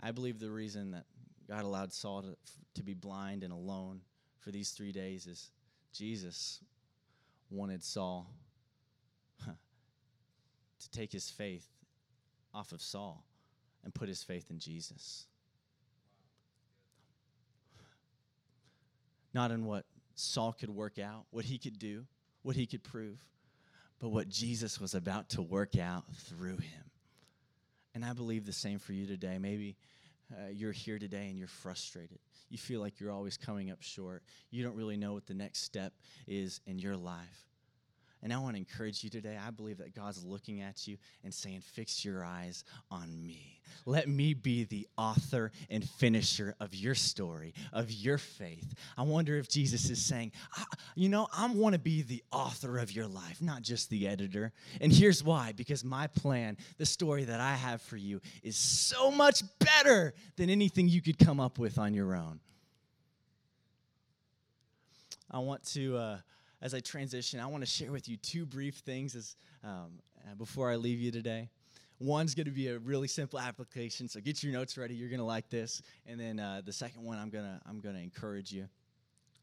I 0.00 0.12
believe 0.12 0.38
the 0.38 0.50
reason 0.50 0.92
that 0.92 1.06
God 1.48 1.64
allowed 1.64 1.92
Saul 1.92 2.22
to, 2.22 2.36
to 2.74 2.82
be 2.82 2.94
blind 2.94 3.42
and 3.42 3.52
alone 3.52 4.00
for 4.40 4.50
these 4.50 4.70
three 4.70 4.92
days 4.92 5.26
is 5.26 5.50
Jesus 5.92 6.60
wanted 7.50 7.82
Saul 7.82 8.28
to 9.44 10.90
take 10.90 11.12
his 11.12 11.30
faith 11.30 11.66
off 12.52 12.72
of 12.72 12.80
Saul 12.82 13.24
and 13.84 13.94
put 13.94 14.08
his 14.08 14.22
faith 14.22 14.50
in 14.50 14.58
Jesus. 14.58 15.26
Not 19.32 19.50
in 19.50 19.64
what 19.64 19.84
Saul 20.14 20.52
could 20.52 20.70
work 20.70 20.98
out, 20.98 21.24
what 21.30 21.44
he 21.44 21.56
could 21.56 21.78
do, 21.78 22.04
what 22.42 22.56
he 22.56 22.66
could 22.66 22.82
prove, 22.82 23.18
but 23.98 24.08
what 24.08 24.28
Jesus 24.28 24.80
was 24.80 24.94
about 24.94 25.30
to 25.30 25.42
work 25.42 25.78
out 25.78 26.04
through 26.28 26.56
him. 26.56 26.90
And 27.94 28.04
I 28.04 28.12
believe 28.12 28.44
the 28.44 28.52
same 28.52 28.78
for 28.78 28.92
you 28.92 29.06
today. 29.06 29.38
Maybe 29.38 29.76
uh, 30.32 30.48
you're 30.50 30.72
here 30.72 30.98
today 30.98 31.28
and 31.28 31.38
you're 31.38 31.48
frustrated. 31.48 32.18
You 32.48 32.58
feel 32.58 32.80
like 32.80 33.00
you're 33.00 33.10
always 33.10 33.36
coming 33.36 33.70
up 33.70 33.82
short. 33.82 34.22
You 34.50 34.62
don't 34.64 34.76
really 34.76 34.96
know 34.96 35.12
what 35.12 35.26
the 35.26 35.34
next 35.34 35.62
step 35.62 35.92
is 36.26 36.60
in 36.66 36.78
your 36.78 36.96
life. 36.96 37.51
And 38.22 38.32
I 38.32 38.38
want 38.38 38.54
to 38.54 38.58
encourage 38.58 39.02
you 39.02 39.10
today. 39.10 39.36
I 39.44 39.50
believe 39.50 39.78
that 39.78 39.96
God's 39.96 40.24
looking 40.24 40.60
at 40.60 40.86
you 40.86 40.96
and 41.24 41.34
saying, 41.34 41.62
Fix 41.72 42.04
your 42.04 42.24
eyes 42.24 42.64
on 42.88 43.26
me. 43.26 43.60
Let 43.84 44.08
me 44.08 44.32
be 44.32 44.62
the 44.62 44.86
author 44.96 45.50
and 45.68 45.82
finisher 45.82 46.54
of 46.60 46.72
your 46.72 46.94
story, 46.94 47.52
of 47.72 47.90
your 47.90 48.18
faith. 48.18 48.74
I 48.96 49.02
wonder 49.02 49.38
if 49.38 49.48
Jesus 49.48 49.90
is 49.90 50.00
saying, 50.00 50.30
You 50.94 51.08
know, 51.08 51.26
I 51.36 51.50
want 51.50 51.72
to 51.72 51.80
be 51.80 52.02
the 52.02 52.22
author 52.30 52.78
of 52.78 52.92
your 52.92 53.08
life, 53.08 53.42
not 53.42 53.62
just 53.62 53.90
the 53.90 54.06
editor. 54.06 54.52
And 54.80 54.92
here's 54.92 55.24
why 55.24 55.52
because 55.52 55.84
my 55.84 56.06
plan, 56.06 56.56
the 56.78 56.86
story 56.86 57.24
that 57.24 57.40
I 57.40 57.56
have 57.56 57.82
for 57.82 57.96
you, 57.96 58.20
is 58.44 58.56
so 58.56 59.10
much 59.10 59.42
better 59.58 60.14
than 60.36 60.48
anything 60.48 60.88
you 60.88 61.02
could 61.02 61.18
come 61.18 61.40
up 61.40 61.58
with 61.58 61.76
on 61.76 61.92
your 61.92 62.14
own. 62.14 62.38
I 65.28 65.40
want 65.40 65.64
to. 65.70 65.96
Uh, 65.96 66.18
as 66.62 66.74
I 66.74 66.80
transition, 66.80 67.40
I 67.40 67.46
want 67.46 67.64
to 67.64 67.70
share 67.70 67.90
with 67.90 68.08
you 68.08 68.16
two 68.16 68.46
brief 68.46 68.76
things 68.76 69.16
as, 69.16 69.36
um, 69.64 69.98
uh, 70.24 70.34
before 70.36 70.70
I 70.70 70.76
leave 70.76 71.00
you 71.00 71.10
today. 71.10 71.50
One's 71.98 72.34
going 72.34 72.46
to 72.46 72.52
be 72.52 72.68
a 72.68 72.78
really 72.78 73.08
simple 73.08 73.38
application, 73.38 74.08
so 74.08 74.20
get 74.20 74.42
your 74.42 74.52
notes 74.52 74.78
ready. 74.78 74.94
You're 74.94 75.08
going 75.08 75.20
to 75.20 75.24
like 75.24 75.50
this. 75.50 75.82
And 76.06 76.18
then 76.18 76.40
uh, 76.40 76.62
the 76.64 76.72
second 76.72 77.04
one, 77.04 77.18
I'm 77.18 77.30
going 77.30 77.44
to 77.44 77.60
I'm 77.68 77.80
going 77.80 77.94
to 77.94 78.00
encourage 78.00 78.52
you. 78.52 78.68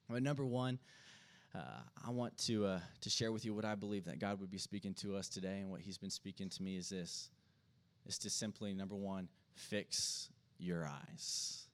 But 0.09 0.23
number 0.23 0.45
one, 0.45 0.79
uh, 1.55 1.59
I 2.05 2.09
want 2.09 2.37
to 2.39 2.65
uh, 2.65 2.79
to 3.01 3.09
share 3.09 3.31
with 3.31 3.45
you 3.45 3.53
what 3.53 3.63
I 3.63 3.75
believe 3.75 4.05
that 4.05 4.19
God 4.19 4.41
would 4.41 4.51
be 4.51 4.57
speaking 4.57 4.93
to 4.95 5.15
us 5.15 5.29
today, 5.29 5.59
and 5.59 5.69
what 5.69 5.81
He's 5.81 5.97
been 5.97 6.09
speaking 6.09 6.49
to 6.49 6.63
me 6.63 6.75
is 6.75 6.89
this: 6.89 7.29
is 8.07 8.17
to 8.19 8.29
simply 8.29 8.73
number 8.73 8.95
one, 8.95 9.29
fix 9.55 10.29
your 10.57 10.85
eyes. 10.85 11.65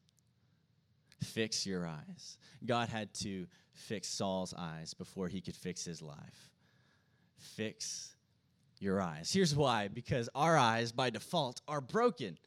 Fix 1.24 1.66
your 1.66 1.88
eyes. 1.88 2.38
God 2.64 2.90
had 2.90 3.12
to 3.16 3.48
fix 3.76 4.08
Saul's 4.08 4.54
eyes 4.58 4.94
before 4.94 5.28
he 5.28 5.42
could 5.42 5.56
fix 5.56 5.86
his 5.86 6.02
life. 6.02 6.50
Fix 7.38 8.16
your 8.80 9.02
eyes. 9.02 9.32
Here's 9.32 9.56
why 9.56 9.88
because 9.88 10.30
our 10.34 10.58
eyes, 10.58 10.92
by 10.92 11.10
default, 11.10 11.62
are 11.68 11.82
broken. 11.82 12.38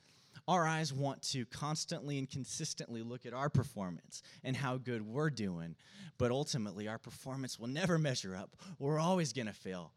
Our 0.47 0.67
eyes 0.67 0.93
want 0.93 1.23
to 1.33 1.45
constantly 1.47 2.19
and 2.19 2.29
consistently 2.29 3.03
look 3.03 3.27
at 3.27 3.35
our 3.35 3.51
performance 3.51 4.23
and 4.43 4.57
how 4.57 4.79
good 4.79 5.03
we're 5.03 5.31
doing, 5.31 5.77
but 6.17 6.31
ultimately, 6.31 6.89
our 6.89 6.99
performance 6.99 7.59
will 7.59 7.69
never 7.69 7.99
measure 7.99 8.35
up. 8.35 8.57
We're 8.79 8.99
always 8.99 9.33
going 9.33 9.47
to 9.47 9.53
fail. 9.53 9.93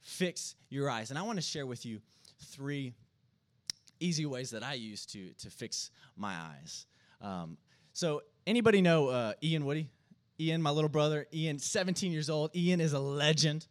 Fix 0.00 0.56
your 0.70 0.88
eyes. 0.88 1.10
And 1.10 1.18
I 1.18 1.22
want 1.22 1.36
to 1.36 1.42
share 1.42 1.66
with 1.66 1.84
you 1.84 2.00
three 2.46 2.94
easy 4.00 4.26
ways 4.26 4.50
that 4.50 4.62
I 4.62 4.74
use 4.74 5.06
to, 5.06 5.32
to 5.34 5.50
fix 5.50 5.90
my 6.16 6.34
eyes. 6.34 6.86
Um, 7.20 7.56
so, 7.92 8.22
anybody 8.46 8.80
know 8.80 9.08
uh, 9.08 9.34
Ian 9.42 9.66
Woody? 9.66 9.90
Ian, 10.42 10.60
my 10.60 10.70
little 10.70 10.90
brother. 10.90 11.26
Ian, 11.32 11.58
17 11.58 12.10
years 12.10 12.28
old. 12.28 12.54
Ian 12.56 12.80
is 12.80 12.92
a 12.92 12.98
legend. 12.98 13.66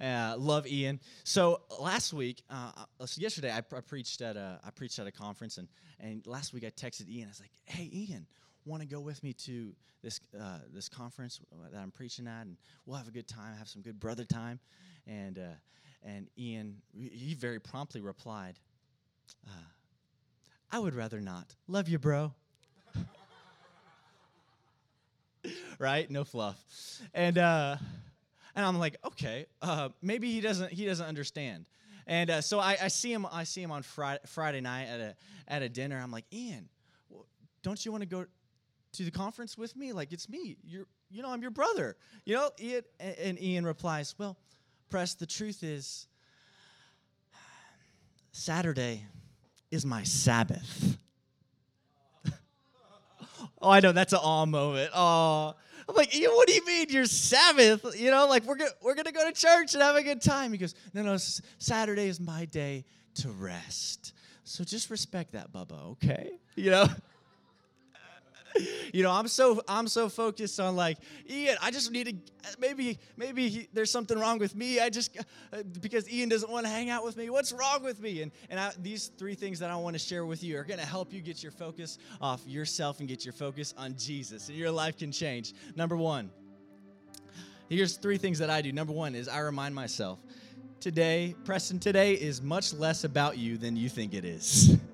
Uh, 0.00 0.34
love 0.38 0.66
Ian. 0.66 1.00
So 1.24 1.62
last 1.80 2.12
week, 2.12 2.42
uh, 2.48 2.70
yesterday, 3.16 3.50
I, 3.50 3.58
I, 3.58 3.80
preached 3.80 4.20
at 4.22 4.36
a 4.36 4.60
I 4.64 4.70
preached 4.70 4.98
at 4.98 5.06
a 5.06 5.12
conference, 5.12 5.58
and 5.58 5.68
and 6.00 6.26
last 6.26 6.52
week 6.52 6.64
I 6.64 6.70
texted 6.70 7.08
Ian. 7.08 7.26
I 7.26 7.30
was 7.30 7.40
like, 7.40 7.50
"Hey, 7.64 7.90
Ian, 7.92 8.26
want 8.64 8.82
to 8.82 8.88
go 8.88 9.00
with 9.00 9.22
me 9.22 9.32
to 9.32 9.74
this 10.02 10.20
uh, 10.40 10.58
this 10.72 10.88
conference 10.88 11.40
that 11.72 11.78
I'm 11.78 11.90
preaching 11.90 12.26
at, 12.26 12.46
and 12.46 12.56
we'll 12.86 12.96
have 12.96 13.08
a 13.08 13.12
good 13.12 13.28
time, 13.28 13.56
have 13.56 13.68
some 13.68 13.82
good 13.82 14.00
brother 14.00 14.24
time." 14.24 14.60
And 15.06 15.38
uh, 15.38 15.54
and 16.02 16.28
Ian, 16.38 16.76
he 16.94 17.34
very 17.34 17.60
promptly 17.60 18.00
replied, 18.00 18.58
uh, 19.46 19.68
"I 20.70 20.78
would 20.78 20.94
rather 20.94 21.20
not. 21.20 21.54
Love 21.68 21.88
you, 21.88 21.98
bro." 21.98 22.32
Right? 25.82 26.08
No 26.08 26.24
fluff. 26.24 26.56
And 27.12 27.36
uh, 27.36 27.76
and 28.54 28.64
I'm 28.64 28.78
like, 28.78 28.96
okay, 29.04 29.46
uh, 29.60 29.88
maybe 30.00 30.30
he 30.32 30.40
doesn't 30.40 30.72
he 30.72 30.86
doesn't 30.86 31.06
understand. 31.06 31.66
And 32.06 32.30
uh, 32.30 32.40
so 32.40 32.58
I, 32.58 32.76
I, 32.82 32.88
see 32.88 33.12
him 33.12 33.26
I 33.30 33.44
see 33.44 33.62
him 33.62 33.70
on 33.70 33.82
Friday, 33.82 34.20
Friday 34.26 34.60
night 34.60 34.86
at 34.86 35.00
a 35.00 35.14
at 35.48 35.62
a 35.62 35.68
dinner. 35.68 36.00
I'm 36.02 36.10
like, 36.10 36.24
Ian, 36.32 36.68
don't 37.62 37.84
you 37.84 37.92
want 37.92 38.02
to 38.02 38.08
go 38.08 38.24
to 38.92 39.02
the 39.04 39.10
conference 39.10 39.58
with 39.58 39.76
me? 39.76 39.92
Like 39.92 40.12
it's 40.12 40.28
me. 40.28 40.56
You're 40.64 40.86
you 41.10 41.22
know 41.22 41.30
I'm 41.30 41.42
your 41.42 41.50
brother. 41.50 41.96
You 42.24 42.36
know 42.36 42.50
Ian 42.60 42.82
and, 43.00 43.42
Ian 43.42 43.66
replies, 43.66 44.14
well, 44.18 44.36
press. 44.88 45.14
The 45.14 45.26
truth 45.26 45.62
is, 45.62 46.06
Saturday 48.30 49.06
is 49.70 49.84
my 49.84 50.02
Sabbath. 50.02 50.98
oh, 53.60 53.70
I 53.70 53.80
know 53.80 53.92
that's 53.92 54.12
an 54.12 54.20
awe 54.22 54.46
moment. 54.46 54.90
Oh, 54.94 55.54
I'm 55.88 55.94
like, 55.94 56.14
what 56.14 56.46
do 56.48 56.54
you 56.54 56.64
mean 56.64 56.88
your 56.90 57.06
Sabbath? 57.06 57.98
You 57.98 58.10
know, 58.10 58.26
like 58.26 58.44
we're 58.44 58.56
gonna 58.56 58.70
we're 58.82 58.94
gonna 58.94 59.12
go 59.12 59.26
to 59.26 59.32
church 59.32 59.74
and 59.74 59.82
have 59.82 59.96
a 59.96 60.02
good 60.02 60.22
time. 60.22 60.52
He 60.52 60.58
goes, 60.58 60.74
no, 60.94 61.02
no, 61.02 61.16
Saturday 61.58 62.08
is 62.08 62.20
my 62.20 62.44
day 62.46 62.84
to 63.16 63.30
rest. 63.30 64.14
So 64.44 64.64
just 64.64 64.90
respect 64.90 65.32
that, 65.32 65.52
Bubba, 65.52 65.92
okay? 65.92 66.32
You 66.56 66.70
know. 66.70 66.86
you 68.92 69.02
know, 69.02 69.10
I'm 69.10 69.28
so 69.28 69.62
I'm 69.68 69.88
so 69.88 70.08
focused 70.08 70.60
on 70.60 70.76
like 70.76 70.98
Ian. 71.28 71.56
I 71.62 71.70
just 71.70 71.90
need 71.90 72.06
to 72.06 72.58
maybe 72.58 72.98
maybe 73.16 73.48
he, 73.48 73.68
there's 73.72 73.90
something 73.90 74.18
wrong 74.18 74.38
with 74.38 74.54
me. 74.54 74.80
I 74.80 74.90
just 74.90 75.16
because 75.80 76.10
Ian 76.10 76.28
doesn't 76.28 76.50
want 76.50 76.66
to 76.66 76.72
hang 76.72 76.90
out 76.90 77.04
with 77.04 77.16
me. 77.16 77.30
What's 77.30 77.52
wrong 77.52 77.82
with 77.82 78.00
me? 78.00 78.22
And 78.22 78.32
and 78.50 78.58
I, 78.58 78.72
these 78.80 79.08
three 79.18 79.34
things 79.34 79.58
that 79.60 79.70
I 79.70 79.76
want 79.76 79.94
to 79.94 79.98
share 79.98 80.26
with 80.26 80.42
you 80.42 80.58
are 80.58 80.64
going 80.64 80.80
to 80.80 80.86
help 80.86 81.12
you 81.12 81.20
get 81.20 81.42
your 81.42 81.52
focus 81.52 81.98
off 82.20 82.46
yourself 82.46 83.00
and 83.00 83.08
get 83.08 83.24
your 83.24 83.34
focus 83.34 83.74
on 83.76 83.94
Jesus, 83.96 84.48
and 84.48 84.56
your 84.56 84.70
life 84.70 84.98
can 84.98 85.12
change. 85.12 85.54
Number 85.76 85.96
one. 85.96 86.30
Here's 87.68 87.96
three 87.96 88.18
things 88.18 88.38
that 88.40 88.50
I 88.50 88.60
do. 88.60 88.70
Number 88.70 88.92
one 88.92 89.14
is 89.14 89.28
I 89.28 89.38
remind 89.38 89.74
myself 89.74 90.18
today, 90.78 91.34
Preston, 91.44 91.78
today 91.78 92.12
is 92.12 92.42
much 92.42 92.74
less 92.74 93.04
about 93.04 93.38
you 93.38 93.56
than 93.56 93.76
you 93.76 93.88
think 93.88 94.12
it 94.12 94.26
is. 94.26 94.76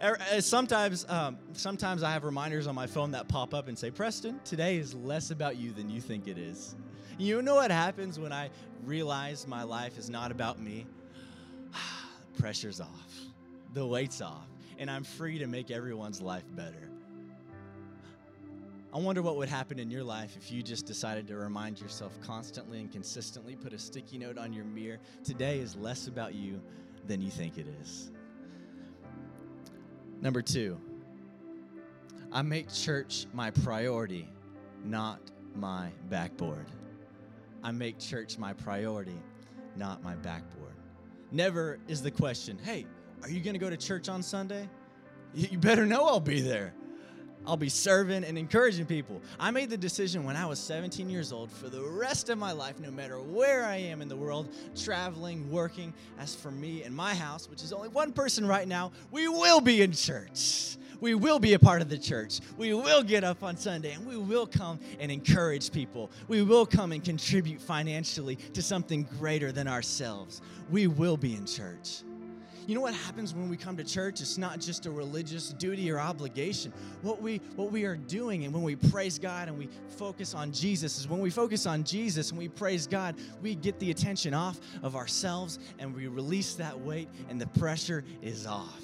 Er, 0.00 0.16
uh, 0.32 0.40
sometimes, 0.40 1.04
um, 1.08 1.38
sometimes 1.54 2.04
I 2.04 2.12
have 2.12 2.22
reminders 2.22 2.68
on 2.68 2.74
my 2.74 2.86
phone 2.86 3.10
that 3.12 3.26
pop 3.26 3.52
up 3.52 3.66
and 3.66 3.76
say, 3.76 3.90
Preston, 3.90 4.38
today 4.44 4.76
is 4.76 4.94
less 4.94 5.32
about 5.32 5.56
you 5.56 5.72
than 5.72 5.90
you 5.90 6.00
think 6.00 6.28
it 6.28 6.38
is. 6.38 6.76
You 7.18 7.42
know 7.42 7.56
what 7.56 7.72
happens 7.72 8.16
when 8.16 8.32
I 8.32 8.50
realize 8.84 9.48
my 9.48 9.64
life 9.64 9.98
is 9.98 10.08
not 10.08 10.30
about 10.30 10.60
me? 10.60 10.86
Pressure's 12.38 12.80
off, 12.80 13.12
the 13.74 13.84
weight's 13.84 14.20
off, 14.20 14.46
and 14.78 14.88
I'm 14.88 15.02
free 15.02 15.36
to 15.38 15.48
make 15.48 15.72
everyone's 15.72 16.20
life 16.20 16.44
better. 16.54 16.88
I 18.94 18.98
wonder 18.98 19.20
what 19.20 19.36
would 19.36 19.48
happen 19.48 19.80
in 19.80 19.90
your 19.90 20.04
life 20.04 20.36
if 20.36 20.52
you 20.52 20.62
just 20.62 20.86
decided 20.86 21.26
to 21.26 21.36
remind 21.36 21.80
yourself 21.80 22.16
constantly 22.22 22.78
and 22.78 22.90
consistently, 22.90 23.56
put 23.56 23.72
a 23.72 23.78
sticky 23.78 24.18
note 24.18 24.38
on 24.38 24.52
your 24.52 24.64
mirror. 24.64 24.98
Today 25.24 25.58
is 25.58 25.74
less 25.74 26.06
about 26.06 26.34
you 26.34 26.60
than 27.08 27.20
you 27.20 27.30
think 27.30 27.58
it 27.58 27.66
is. 27.82 28.12
Number 30.20 30.42
two, 30.42 30.78
I 32.32 32.42
make 32.42 32.72
church 32.72 33.26
my 33.32 33.50
priority, 33.50 34.28
not 34.84 35.20
my 35.54 35.90
backboard. 36.10 36.66
I 37.62 37.70
make 37.70 37.98
church 37.98 38.36
my 38.38 38.52
priority, 38.52 39.18
not 39.76 40.02
my 40.02 40.14
backboard. 40.16 40.74
Never 41.30 41.78
is 41.88 42.02
the 42.02 42.10
question, 42.10 42.58
hey, 42.62 42.86
are 43.22 43.30
you 43.30 43.40
going 43.40 43.54
to 43.54 43.60
go 43.60 43.70
to 43.70 43.76
church 43.76 44.08
on 44.08 44.22
Sunday? 44.22 44.68
You 45.34 45.58
better 45.58 45.86
know 45.86 46.06
I'll 46.06 46.20
be 46.20 46.40
there. 46.40 46.74
I'll 47.48 47.56
be 47.56 47.70
serving 47.70 48.24
and 48.24 48.36
encouraging 48.36 48.84
people. 48.84 49.22
I 49.40 49.50
made 49.50 49.70
the 49.70 49.78
decision 49.78 50.22
when 50.22 50.36
I 50.36 50.44
was 50.44 50.58
17 50.58 51.08
years 51.08 51.32
old 51.32 51.50
for 51.50 51.70
the 51.70 51.82
rest 51.82 52.28
of 52.28 52.36
my 52.36 52.52
life, 52.52 52.78
no 52.78 52.90
matter 52.90 53.18
where 53.20 53.64
I 53.64 53.76
am 53.76 54.02
in 54.02 54.08
the 54.08 54.16
world, 54.16 54.50
traveling, 54.76 55.50
working. 55.50 55.94
As 56.18 56.36
for 56.36 56.50
me 56.50 56.82
and 56.82 56.94
my 56.94 57.14
house, 57.14 57.48
which 57.48 57.62
is 57.62 57.72
only 57.72 57.88
one 57.88 58.12
person 58.12 58.46
right 58.46 58.68
now, 58.68 58.92
we 59.10 59.28
will 59.28 59.62
be 59.62 59.80
in 59.80 59.92
church. 59.92 60.76
We 61.00 61.14
will 61.14 61.38
be 61.38 61.54
a 61.54 61.58
part 61.58 61.80
of 61.80 61.88
the 61.88 61.96
church. 61.96 62.40
We 62.58 62.74
will 62.74 63.02
get 63.02 63.24
up 63.24 63.42
on 63.42 63.56
Sunday 63.56 63.92
and 63.92 64.04
we 64.06 64.18
will 64.18 64.46
come 64.46 64.78
and 65.00 65.10
encourage 65.10 65.72
people. 65.72 66.10
We 66.26 66.42
will 66.42 66.66
come 66.66 66.92
and 66.92 67.02
contribute 67.02 67.62
financially 67.62 68.36
to 68.36 68.60
something 68.60 69.08
greater 69.18 69.52
than 69.52 69.68
ourselves. 69.68 70.42
We 70.70 70.86
will 70.86 71.16
be 71.16 71.34
in 71.34 71.46
church. 71.46 72.02
You 72.68 72.74
know 72.74 72.82
what 72.82 72.92
happens 72.92 73.32
when 73.32 73.48
we 73.48 73.56
come 73.56 73.78
to 73.78 73.82
church? 73.82 74.20
It's 74.20 74.36
not 74.36 74.60
just 74.60 74.84
a 74.84 74.90
religious 74.90 75.54
duty 75.54 75.90
or 75.90 75.98
obligation. 75.98 76.70
What 77.00 77.22
we 77.22 77.38
what 77.56 77.72
we 77.72 77.86
are 77.86 77.96
doing 77.96 78.44
and 78.44 78.52
when 78.52 78.62
we 78.62 78.76
praise 78.76 79.18
God 79.18 79.48
and 79.48 79.56
we 79.56 79.70
focus 79.96 80.34
on 80.34 80.52
Jesus 80.52 80.98
is 80.98 81.08
when 81.08 81.20
we 81.20 81.30
focus 81.30 81.64
on 81.64 81.82
Jesus 81.82 82.28
and 82.28 82.38
we 82.38 82.48
praise 82.48 82.86
God, 82.86 83.14
we 83.40 83.54
get 83.54 83.78
the 83.78 83.90
attention 83.90 84.34
off 84.34 84.60
of 84.82 84.96
ourselves 84.96 85.58
and 85.78 85.96
we 85.96 86.08
release 86.08 86.56
that 86.56 86.78
weight 86.78 87.08
and 87.30 87.40
the 87.40 87.46
pressure 87.46 88.04
is 88.20 88.46
off. 88.46 88.82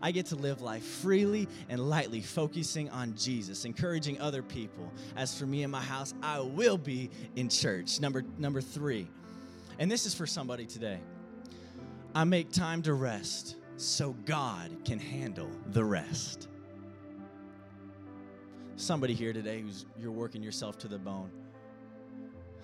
I 0.00 0.10
get 0.10 0.24
to 0.26 0.34
live 0.34 0.62
life 0.62 0.82
freely 0.82 1.48
and 1.68 1.86
lightly, 1.86 2.22
focusing 2.22 2.88
on 2.88 3.14
Jesus, 3.14 3.66
encouraging 3.66 4.18
other 4.22 4.42
people. 4.42 4.90
As 5.16 5.38
for 5.38 5.44
me 5.44 5.64
and 5.64 5.70
my 5.70 5.82
house, 5.82 6.14
I 6.22 6.40
will 6.40 6.78
be 6.78 7.10
in 7.36 7.50
church. 7.50 8.00
Number 8.00 8.24
number 8.38 8.62
3. 8.62 9.06
And 9.78 9.90
this 9.90 10.06
is 10.06 10.14
for 10.14 10.26
somebody 10.26 10.64
today. 10.64 10.98
I 12.18 12.24
make 12.24 12.50
time 12.50 12.82
to 12.82 12.94
rest 12.94 13.54
so 13.76 14.12
God 14.24 14.72
can 14.84 14.98
handle 14.98 15.52
the 15.68 15.84
rest. 15.84 16.48
Somebody 18.74 19.14
here 19.14 19.32
today 19.32 19.60
who's 19.60 19.86
you're 19.96 20.10
working 20.10 20.42
yourself 20.42 20.78
to 20.78 20.88
the 20.88 20.98
bone. 20.98 21.30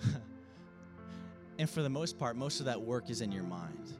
and 1.57 1.69
for 1.69 1.81
the 1.81 1.89
most 1.89 2.19
part, 2.19 2.35
most 2.35 2.59
of 2.59 2.65
that 2.65 2.81
work 2.81 3.09
is 3.09 3.21
in 3.21 3.31
your 3.31 3.45
mind. 3.45 3.93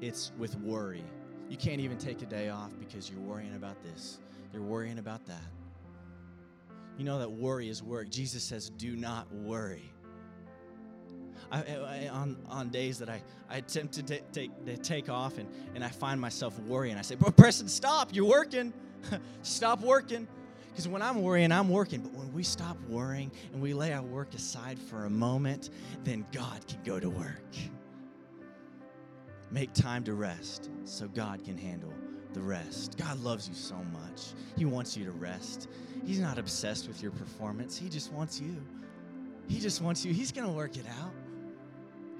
It's 0.00 0.30
with 0.38 0.56
worry. 0.60 1.02
You 1.48 1.56
can't 1.56 1.80
even 1.80 1.98
take 1.98 2.22
a 2.22 2.26
day 2.26 2.48
off 2.48 2.70
because 2.78 3.10
you're 3.10 3.18
worrying 3.18 3.56
about 3.56 3.82
this. 3.82 4.20
You're 4.52 4.62
worrying 4.62 5.00
about 5.00 5.26
that. 5.26 5.42
You 6.96 7.04
know 7.04 7.18
that 7.18 7.32
worry 7.32 7.68
is 7.68 7.82
work. 7.82 8.10
Jesus 8.10 8.44
says, 8.44 8.70
do 8.70 8.94
not 8.94 9.26
worry. 9.32 9.92
I, 11.50 11.58
I, 11.58 12.08
on, 12.08 12.36
on 12.48 12.68
days 12.68 12.98
that 12.98 13.08
I, 13.08 13.22
I 13.48 13.58
attempt 13.58 13.94
to, 13.94 14.02
t- 14.02 14.20
take, 14.32 14.66
to 14.66 14.76
take 14.76 15.08
off 15.08 15.38
and, 15.38 15.48
and 15.74 15.84
I 15.84 15.88
find 15.88 16.20
myself 16.20 16.58
worrying. 16.60 16.96
I 16.96 17.02
say, 17.02 17.14
But 17.14 17.36
Preston, 17.36 17.68
stop. 17.68 18.14
You're 18.14 18.28
working. 18.28 18.72
stop 19.42 19.80
working. 19.80 20.26
Because 20.70 20.86
when 20.86 21.02
I'm 21.02 21.22
worrying, 21.22 21.50
I'm 21.50 21.68
working. 21.68 22.00
But 22.00 22.12
when 22.12 22.32
we 22.32 22.42
stop 22.42 22.76
worrying 22.88 23.32
and 23.52 23.60
we 23.60 23.74
lay 23.74 23.92
our 23.92 24.02
work 24.02 24.34
aside 24.34 24.78
for 24.78 25.06
a 25.06 25.10
moment, 25.10 25.70
then 26.04 26.24
God 26.32 26.66
can 26.68 26.78
go 26.84 27.00
to 27.00 27.10
work. 27.10 27.54
Make 29.50 29.72
time 29.72 30.04
to 30.04 30.14
rest 30.14 30.70
so 30.84 31.08
God 31.08 31.44
can 31.44 31.56
handle 31.56 31.92
the 32.34 32.40
rest. 32.40 32.96
God 32.98 33.18
loves 33.20 33.48
you 33.48 33.54
so 33.54 33.76
much. 33.92 34.34
He 34.56 34.66
wants 34.66 34.96
you 34.96 35.04
to 35.06 35.12
rest. 35.12 35.68
He's 36.06 36.20
not 36.20 36.38
obsessed 36.38 36.86
with 36.86 37.02
your 37.02 37.12
performance, 37.12 37.76
He 37.76 37.88
just 37.88 38.12
wants 38.12 38.40
you. 38.40 38.56
He 39.48 39.58
just 39.60 39.80
wants 39.80 40.04
you. 40.04 40.12
He's 40.12 40.30
going 40.30 40.46
to 40.46 40.52
work 40.52 40.76
it 40.76 40.84
out. 41.00 41.12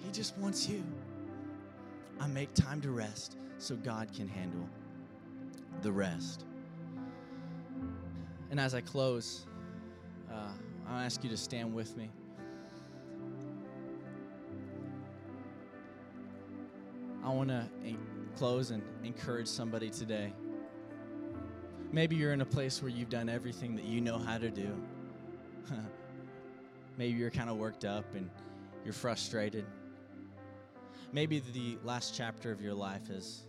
He 0.08 0.12
just 0.12 0.38
wants 0.38 0.66
you. 0.66 0.82
I 2.18 2.26
make 2.28 2.54
time 2.54 2.80
to 2.80 2.90
rest 2.90 3.36
so 3.58 3.76
God 3.76 4.10
can 4.10 4.26
handle 4.26 4.66
the 5.82 5.92
rest. 5.92 6.46
And 8.50 8.58
as 8.58 8.74
I 8.74 8.80
close, 8.80 9.44
uh, 10.32 10.48
I'll 10.88 11.00
ask 11.00 11.22
you 11.22 11.28
to 11.28 11.36
stand 11.36 11.74
with 11.74 11.94
me. 11.94 12.08
I 17.22 17.28
want 17.28 17.50
to 17.50 17.68
close 18.34 18.70
and 18.70 18.82
encourage 19.04 19.46
somebody 19.46 19.90
today. 19.90 20.32
Maybe 21.92 22.16
you're 22.16 22.32
in 22.32 22.40
a 22.40 22.46
place 22.46 22.80
where 22.80 22.90
you've 22.90 23.10
done 23.10 23.28
everything 23.28 23.76
that 23.76 23.84
you 23.84 24.00
know 24.00 24.16
how 24.16 24.38
to 24.38 24.48
do. 24.48 24.74
Maybe 26.96 27.18
you're 27.18 27.30
kind 27.30 27.50
of 27.50 27.58
worked 27.58 27.84
up 27.84 28.14
and 28.14 28.30
you're 28.86 28.94
frustrated. 28.94 29.66
Maybe 31.12 31.40
the 31.40 31.78
last 31.84 32.14
chapter 32.14 32.52
of 32.52 32.60
your 32.60 32.74
life 32.74 33.08
has 33.08 33.44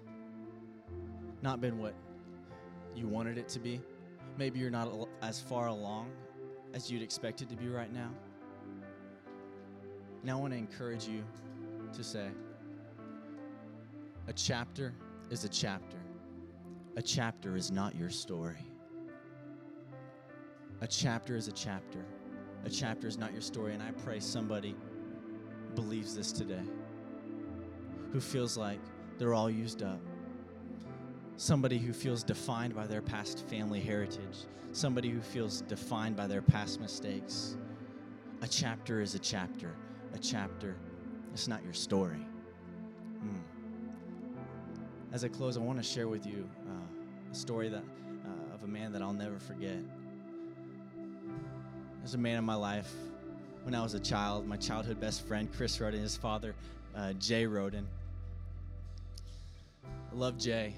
not 1.41 1.59
been 1.59 1.77
what 1.77 1.93
you 2.95 3.07
wanted 3.07 3.37
it 3.37 3.49
to 3.49 3.59
be. 3.59 3.81
Maybe 4.37 4.59
you're 4.59 4.71
not 4.71 4.89
as 5.21 5.41
far 5.41 5.67
along 5.67 6.11
as 6.73 6.89
you'd 6.89 7.01
expect 7.01 7.41
it 7.41 7.49
to 7.49 7.57
be 7.57 7.67
right 7.67 7.91
now. 7.91 8.11
And 10.21 10.31
I 10.31 10.35
want 10.35 10.53
to 10.53 10.57
encourage 10.57 11.05
you 11.05 11.23
to 11.93 12.03
say 12.03 12.29
a 14.27 14.33
chapter 14.33 14.93
is 15.29 15.43
a 15.43 15.49
chapter. 15.49 15.97
A 16.95 17.01
chapter 17.01 17.57
is 17.57 17.71
not 17.71 17.95
your 17.95 18.09
story. 18.09 18.65
A 20.81 20.87
chapter 20.87 21.35
is 21.35 21.49
a 21.49 21.51
chapter. 21.51 22.05
A 22.63 22.69
chapter 22.69 23.07
is 23.07 23.17
not 23.17 23.33
your 23.33 23.41
story. 23.41 23.73
And 23.73 23.83
I 23.83 23.91
pray 23.91 24.19
somebody 24.21 24.75
believes 25.75 26.15
this 26.15 26.31
today 26.31 26.63
who 28.11 28.19
feels 28.19 28.57
like 28.57 28.79
they're 29.17 29.33
all 29.33 29.49
used 29.49 29.83
up. 29.83 29.99
Somebody 31.37 31.77
who 31.77 31.93
feels 31.93 32.23
defined 32.23 32.75
by 32.75 32.87
their 32.87 33.01
past 33.01 33.45
family 33.47 33.79
heritage. 33.79 34.45
Somebody 34.71 35.09
who 35.09 35.21
feels 35.21 35.61
defined 35.61 36.15
by 36.15 36.27
their 36.27 36.41
past 36.41 36.79
mistakes. 36.79 37.55
A 38.41 38.47
chapter 38.47 39.01
is 39.01 39.15
a 39.15 39.19
chapter. 39.19 39.73
A 40.13 40.19
chapter, 40.19 40.75
it's 41.33 41.47
not 41.47 41.63
your 41.63 41.73
story. 41.73 42.25
Mm. 43.23 43.41
As 45.11 45.23
I 45.23 45.27
close, 45.27 45.57
I 45.57 45.59
want 45.59 45.77
to 45.77 45.83
share 45.83 46.07
with 46.07 46.25
you 46.25 46.49
uh, 46.67 47.31
a 47.31 47.35
story 47.35 47.69
that, 47.69 47.83
uh, 48.25 48.55
of 48.55 48.63
a 48.63 48.67
man 48.67 48.91
that 48.93 49.01
I'll 49.01 49.13
never 49.13 49.39
forget. 49.39 49.77
There's 51.99 52.15
a 52.15 52.17
man 52.17 52.37
in 52.37 52.43
my 52.43 52.55
life 52.55 52.91
when 53.63 53.75
I 53.75 53.81
was 53.81 53.93
a 53.93 53.99
child, 53.99 54.47
my 54.47 54.57
childhood 54.57 54.99
best 54.99 55.27
friend, 55.27 55.47
Chris 55.55 55.79
Roden, 55.79 56.01
his 56.01 56.17
father, 56.17 56.55
uh, 56.95 57.13
Jay 57.13 57.45
Roden. 57.45 57.87
I 60.11 60.15
love 60.15 60.37
Jay. 60.37 60.73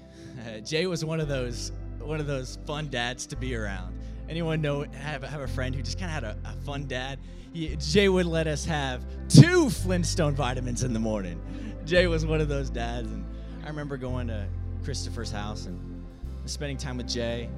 Uh, 0.46 0.58
Jay 0.64 0.86
was 0.86 1.04
one 1.04 1.20
of 1.20 1.28
those 1.28 1.72
one 2.00 2.18
of 2.20 2.26
those 2.26 2.58
fun 2.66 2.88
dads 2.88 3.26
to 3.26 3.36
be 3.36 3.54
around. 3.54 3.98
Anyone 4.28 4.60
know 4.60 4.84
have, 4.92 5.22
have 5.22 5.40
a 5.40 5.46
friend 5.46 5.74
who 5.74 5.82
just 5.82 5.98
kind 5.98 6.10
of 6.10 6.14
had 6.14 6.24
a, 6.24 6.50
a, 6.50 6.64
fun 6.64 6.86
dad? 6.86 7.18
He, 7.52 7.76
Jay 7.76 8.08
would 8.08 8.26
let 8.26 8.46
us 8.46 8.64
have 8.64 9.04
two 9.28 9.70
Flintstone 9.70 10.34
vitamins 10.34 10.82
in 10.82 10.92
the 10.92 10.98
morning. 10.98 11.40
Jay 11.84 12.06
was 12.06 12.24
one 12.24 12.40
of 12.40 12.48
those 12.48 12.70
dads, 12.70 13.08
and 13.10 13.24
I 13.64 13.68
remember 13.68 13.96
going 13.96 14.28
to 14.28 14.46
Christopher's 14.84 15.30
house 15.30 15.66
and 15.66 16.04
spending 16.44 16.76
time 16.76 16.96
with 16.96 17.08
Jay. 17.08 17.48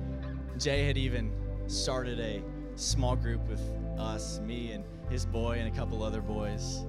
Jay 0.58 0.87
had 0.87 0.98
even 0.98 1.32
started 1.66 2.20
a 2.20 2.42
small 2.76 3.16
group 3.16 3.46
with 3.48 3.60
us, 3.98 4.40
me 4.40 4.72
and 4.72 4.84
his 5.10 5.24
boy 5.24 5.58
and 5.58 5.72
a 5.72 5.76
couple 5.76 6.02
other 6.02 6.20
boys. 6.20 6.84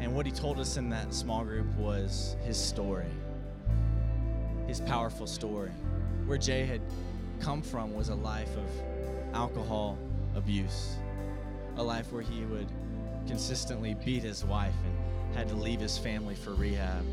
And 0.00 0.14
what 0.14 0.26
he 0.26 0.32
told 0.32 0.58
us 0.58 0.76
in 0.76 0.88
that 0.90 1.14
small 1.14 1.44
group 1.44 1.66
was 1.76 2.36
his 2.44 2.58
story, 2.58 3.10
his 4.66 4.80
powerful 4.80 5.26
story. 5.26 5.70
Where 6.26 6.38
Jay 6.38 6.64
had 6.64 6.80
come 7.40 7.62
from 7.62 7.94
was 7.94 8.08
a 8.08 8.14
life 8.14 8.56
of 8.56 9.34
alcohol 9.34 9.98
abuse, 10.34 10.96
a 11.76 11.82
life 11.82 12.12
where 12.12 12.22
he 12.22 12.44
would 12.44 12.68
consistently 13.26 13.94
beat 14.04 14.22
his 14.22 14.44
wife 14.44 14.74
and 14.84 15.36
had 15.36 15.48
to 15.48 15.54
leave 15.54 15.80
his 15.80 15.98
family 15.98 16.34
for 16.34 16.54
rehab. 16.54 17.04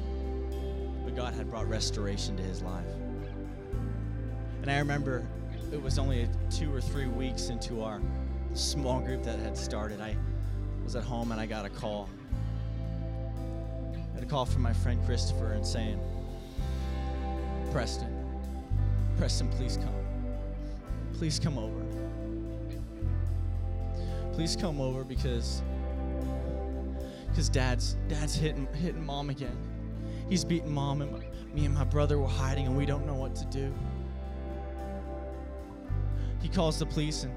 But 1.03 1.15
God 1.15 1.33
had 1.33 1.49
brought 1.49 1.67
restoration 1.67 2.37
to 2.37 2.43
his 2.43 2.61
life. 2.61 2.85
And 4.61 4.69
I 4.69 4.77
remember 4.77 5.27
it 5.71 5.81
was 5.81 5.97
only 5.97 6.29
two 6.49 6.73
or 6.73 6.81
three 6.81 7.07
weeks 7.07 7.49
into 7.49 7.81
our 7.81 8.01
small 8.53 8.99
group 8.99 9.23
that 9.23 9.39
had 9.39 9.57
started. 9.57 10.01
I 10.01 10.15
was 10.83 10.95
at 10.95 11.03
home 11.03 11.31
and 11.31 11.41
I 11.41 11.45
got 11.45 11.65
a 11.65 11.69
call. 11.69 12.09
I 13.93 14.15
had 14.15 14.23
a 14.23 14.27
call 14.27 14.45
from 14.45 14.61
my 14.61 14.73
friend 14.73 15.03
Christopher 15.05 15.53
and 15.53 15.65
saying, 15.65 15.99
Preston, 17.71 18.13
Preston, 19.17 19.49
please 19.49 19.77
come. 19.77 19.95
Please 21.13 21.39
come 21.39 21.57
over. 21.57 21.81
Please 24.34 24.55
come 24.55 24.81
over 24.81 25.03
because 25.03 25.62
because 27.29 27.47
dad's 27.47 27.95
dad's 28.07 28.36
hitting 28.36 28.67
hitting 28.73 29.05
mom 29.05 29.29
again. 29.29 29.57
He's 30.29 30.43
beating 30.43 30.71
mom 30.71 31.01
and 31.01 31.23
me 31.53 31.65
and 31.65 31.73
my 31.73 31.84
brother 31.84 32.17
were 32.17 32.27
hiding 32.27 32.65
and 32.65 32.75
we 32.75 32.86
don't 32.86 33.05
know 33.05 33.15
what 33.15 33.36
to 33.36 33.45
do. 33.45 33.73
He 36.41 36.49
calls 36.49 36.79
the 36.79 36.86
police 36.86 37.23
and 37.23 37.34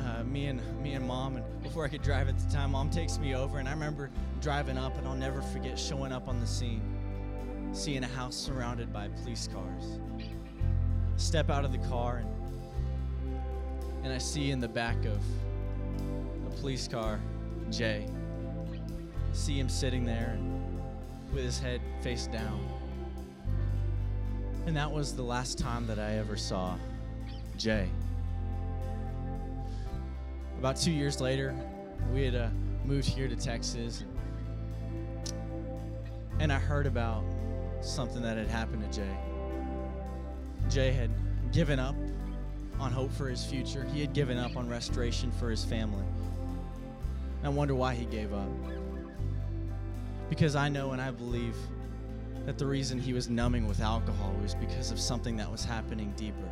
uh, 0.00 0.22
me 0.24 0.46
and 0.46 0.60
me 0.82 0.92
and 0.92 1.06
mom 1.06 1.36
and 1.36 1.62
before 1.62 1.84
I 1.84 1.88
could 1.88 2.02
drive 2.02 2.28
at 2.28 2.38
the 2.38 2.50
time, 2.52 2.72
mom 2.72 2.90
takes 2.90 3.18
me 3.18 3.34
over 3.34 3.58
and 3.58 3.68
I 3.68 3.72
remember 3.72 4.10
driving 4.40 4.78
up 4.78 4.96
and 4.98 5.08
I'll 5.08 5.14
never 5.14 5.42
forget 5.42 5.78
showing 5.78 6.12
up 6.12 6.28
on 6.28 6.40
the 6.40 6.46
scene, 6.46 6.82
seeing 7.78 8.04
a 8.04 8.08
house 8.08 8.36
surrounded 8.36 8.92
by 8.92 9.08
police 9.22 9.48
cars. 9.48 10.00
Step 11.16 11.50
out 11.50 11.64
of 11.64 11.72
the 11.72 11.78
car 11.88 12.18
and 12.18 12.38
and 14.02 14.12
I 14.12 14.18
see 14.18 14.50
in 14.50 14.60
the 14.60 14.68
back 14.68 14.96
of 15.04 15.20
a 16.46 16.50
police 16.60 16.88
car 16.88 17.20
Jay. 17.70 18.06
See 19.32 19.58
him 19.58 19.68
sitting 19.68 20.04
there 20.04 20.38
with 21.32 21.44
his 21.44 21.58
head 21.58 21.80
face 22.00 22.26
down. 22.26 22.66
And 24.66 24.76
that 24.76 24.90
was 24.90 25.14
the 25.14 25.22
last 25.22 25.58
time 25.58 25.86
that 25.86 25.98
I 25.98 26.16
ever 26.16 26.36
saw 26.36 26.76
Jay. 27.56 27.88
About 30.58 30.76
two 30.76 30.90
years 30.90 31.20
later, 31.20 31.54
we 32.12 32.24
had 32.24 32.34
uh, 32.34 32.48
moved 32.84 33.08
here 33.08 33.28
to 33.28 33.36
Texas, 33.36 34.04
and 36.40 36.52
I 36.52 36.58
heard 36.58 36.86
about 36.86 37.24
something 37.80 38.22
that 38.22 38.36
had 38.36 38.48
happened 38.48 38.90
to 38.90 39.00
Jay. 39.00 39.16
Jay 40.68 40.92
had 40.92 41.10
given 41.52 41.78
up 41.78 41.94
on 42.78 42.92
hope 42.92 43.12
for 43.12 43.28
his 43.28 43.44
future, 43.44 43.84
he 43.92 44.00
had 44.00 44.12
given 44.12 44.38
up 44.38 44.56
on 44.56 44.68
restoration 44.68 45.32
for 45.32 45.50
his 45.50 45.64
family. 45.64 46.04
I 47.42 47.48
wonder 47.48 47.74
why 47.74 47.94
he 47.94 48.04
gave 48.04 48.32
up. 48.32 48.48
Because 50.28 50.54
I 50.54 50.68
know 50.68 50.92
and 50.92 51.00
I 51.00 51.10
believe 51.10 51.56
that 52.46 52.58
the 52.58 52.66
reason 52.66 52.98
he 52.98 53.12
was 53.12 53.28
numbing 53.28 53.66
with 53.66 53.80
alcohol 53.80 54.34
was 54.42 54.54
because 54.54 54.90
of 54.90 55.00
something 55.00 55.36
that 55.36 55.50
was 55.50 55.64
happening 55.64 56.12
deeper. 56.16 56.48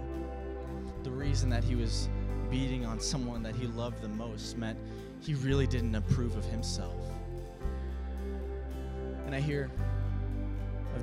The 1.02 1.10
reason 1.10 1.48
that 1.50 1.64
he 1.64 1.74
was 1.74 2.08
beating 2.50 2.84
on 2.84 3.00
someone 3.00 3.42
that 3.42 3.54
he 3.54 3.66
loved 3.66 4.02
the 4.02 4.08
most 4.08 4.56
meant 4.56 4.78
he 5.20 5.34
really 5.34 5.66
didn't 5.66 5.94
approve 5.94 6.36
of 6.36 6.44
himself. 6.46 6.94
And 9.26 9.34
I 9.34 9.40
hear 9.40 9.70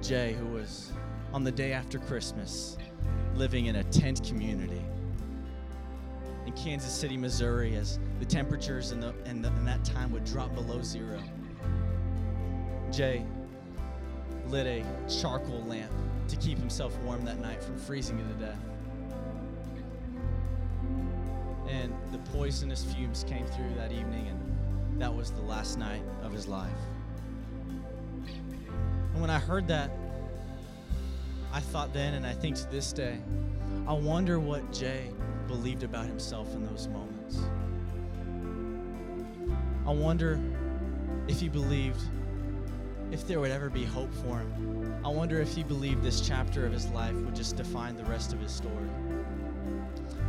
Jay, 0.04 0.34
who 0.34 0.48
was 0.48 0.92
on 1.32 1.46
the 1.46 1.52
day 1.52 1.72
after 1.72 1.98
Christmas 1.98 2.78
living 3.36 3.68
in 3.68 3.78
a 3.78 3.84
tent 3.86 4.22
community 4.28 4.82
in 6.46 6.52
Kansas 6.54 6.92
City, 6.92 7.16
Missouri, 7.16 7.78
as 7.78 8.00
the 8.20 8.26
temperatures 8.26 8.92
in, 8.92 9.00
the, 9.00 9.14
in, 9.26 9.42
the, 9.42 9.48
in 9.48 9.64
that 9.64 9.86
time 9.86 10.12
would 10.12 10.26
drop 10.26 10.54
below 10.54 10.82
zero. 10.82 11.22
Jay 12.92 13.26
lit 14.48 14.68
a 14.68 14.86
charcoal 15.08 15.64
lamp 15.64 15.92
to 16.28 16.36
keep 16.36 16.58
himself 16.58 16.98
warm 17.00 17.24
that 17.24 17.40
night 17.40 17.64
from 17.64 17.78
freezing 17.78 18.18
to 18.18 18.46
death. 18.46 18.60
And 21.70 21.94
the 22.12 22.20
poisonous 22.34 22.84
fumes 22.84 23.24
came 23.24 23.46
through 23.46 23.74
that 23.78 23.94
evening, 23.94 24.28
and 24.28 25.02
that 25.02 25.14
was 25.14 25.32
the 25.32 25.42
last 25.42 25.80
night 25.80 26.04
of 26.24 26.34
his 26.34 26.46
life. 26.46 26.70
And 29.14 29.22
when 29.22 29.30
I 29.30 29.40
heard 29.40 29.68
that, 29.68 29.92
I 31.52 31.60
thought 31.60 31.94
then, 31.94 32.16
and 32.16 32.26
I 32.26 32.34
think 32.34 32.56
to 32.58 32.72
this 32.72 32.92
day, 32.92 33.20
I 33.88 33.94
wonder 33.94 34.40
what 34.40 34.74
Jay 34.74 35.12
believed 35.48 35.84
about 35.84 36.06
himself 36.06 36.54
in 36.56 36.66
those 36.66 36.88
moments. 36.88 37.40
I 39.86 39.92
wonder 39.92 40.40
if 41.28 41.40
he 41.40 41.50
believed 41.50 42.02
if 43.12 43.28
there 43.28 43.40
would 43.40 43.52
ever 43.52 43.70
be 43.70 43.84
hope 43.84 44.12
for 44.16 44.40
him. 44.40 44.96
I 45.06 45.10
wonder 45.10 45.40
if 45.40 45.54
he 45.54 45.62
believed 45.62 46.02
this 46.02 46.22
chapter 46.22 46.66
of 46.66 46.74
his 46.74 46.88
life 46.88 47.14
would 47.14 47.36
just 47.36 47.56
define 47.56 47.96
the 47.96 48.06
rest 48.06 48.34
of 48.34 48.40
his 48.40 48.52
story. 48.52 48.90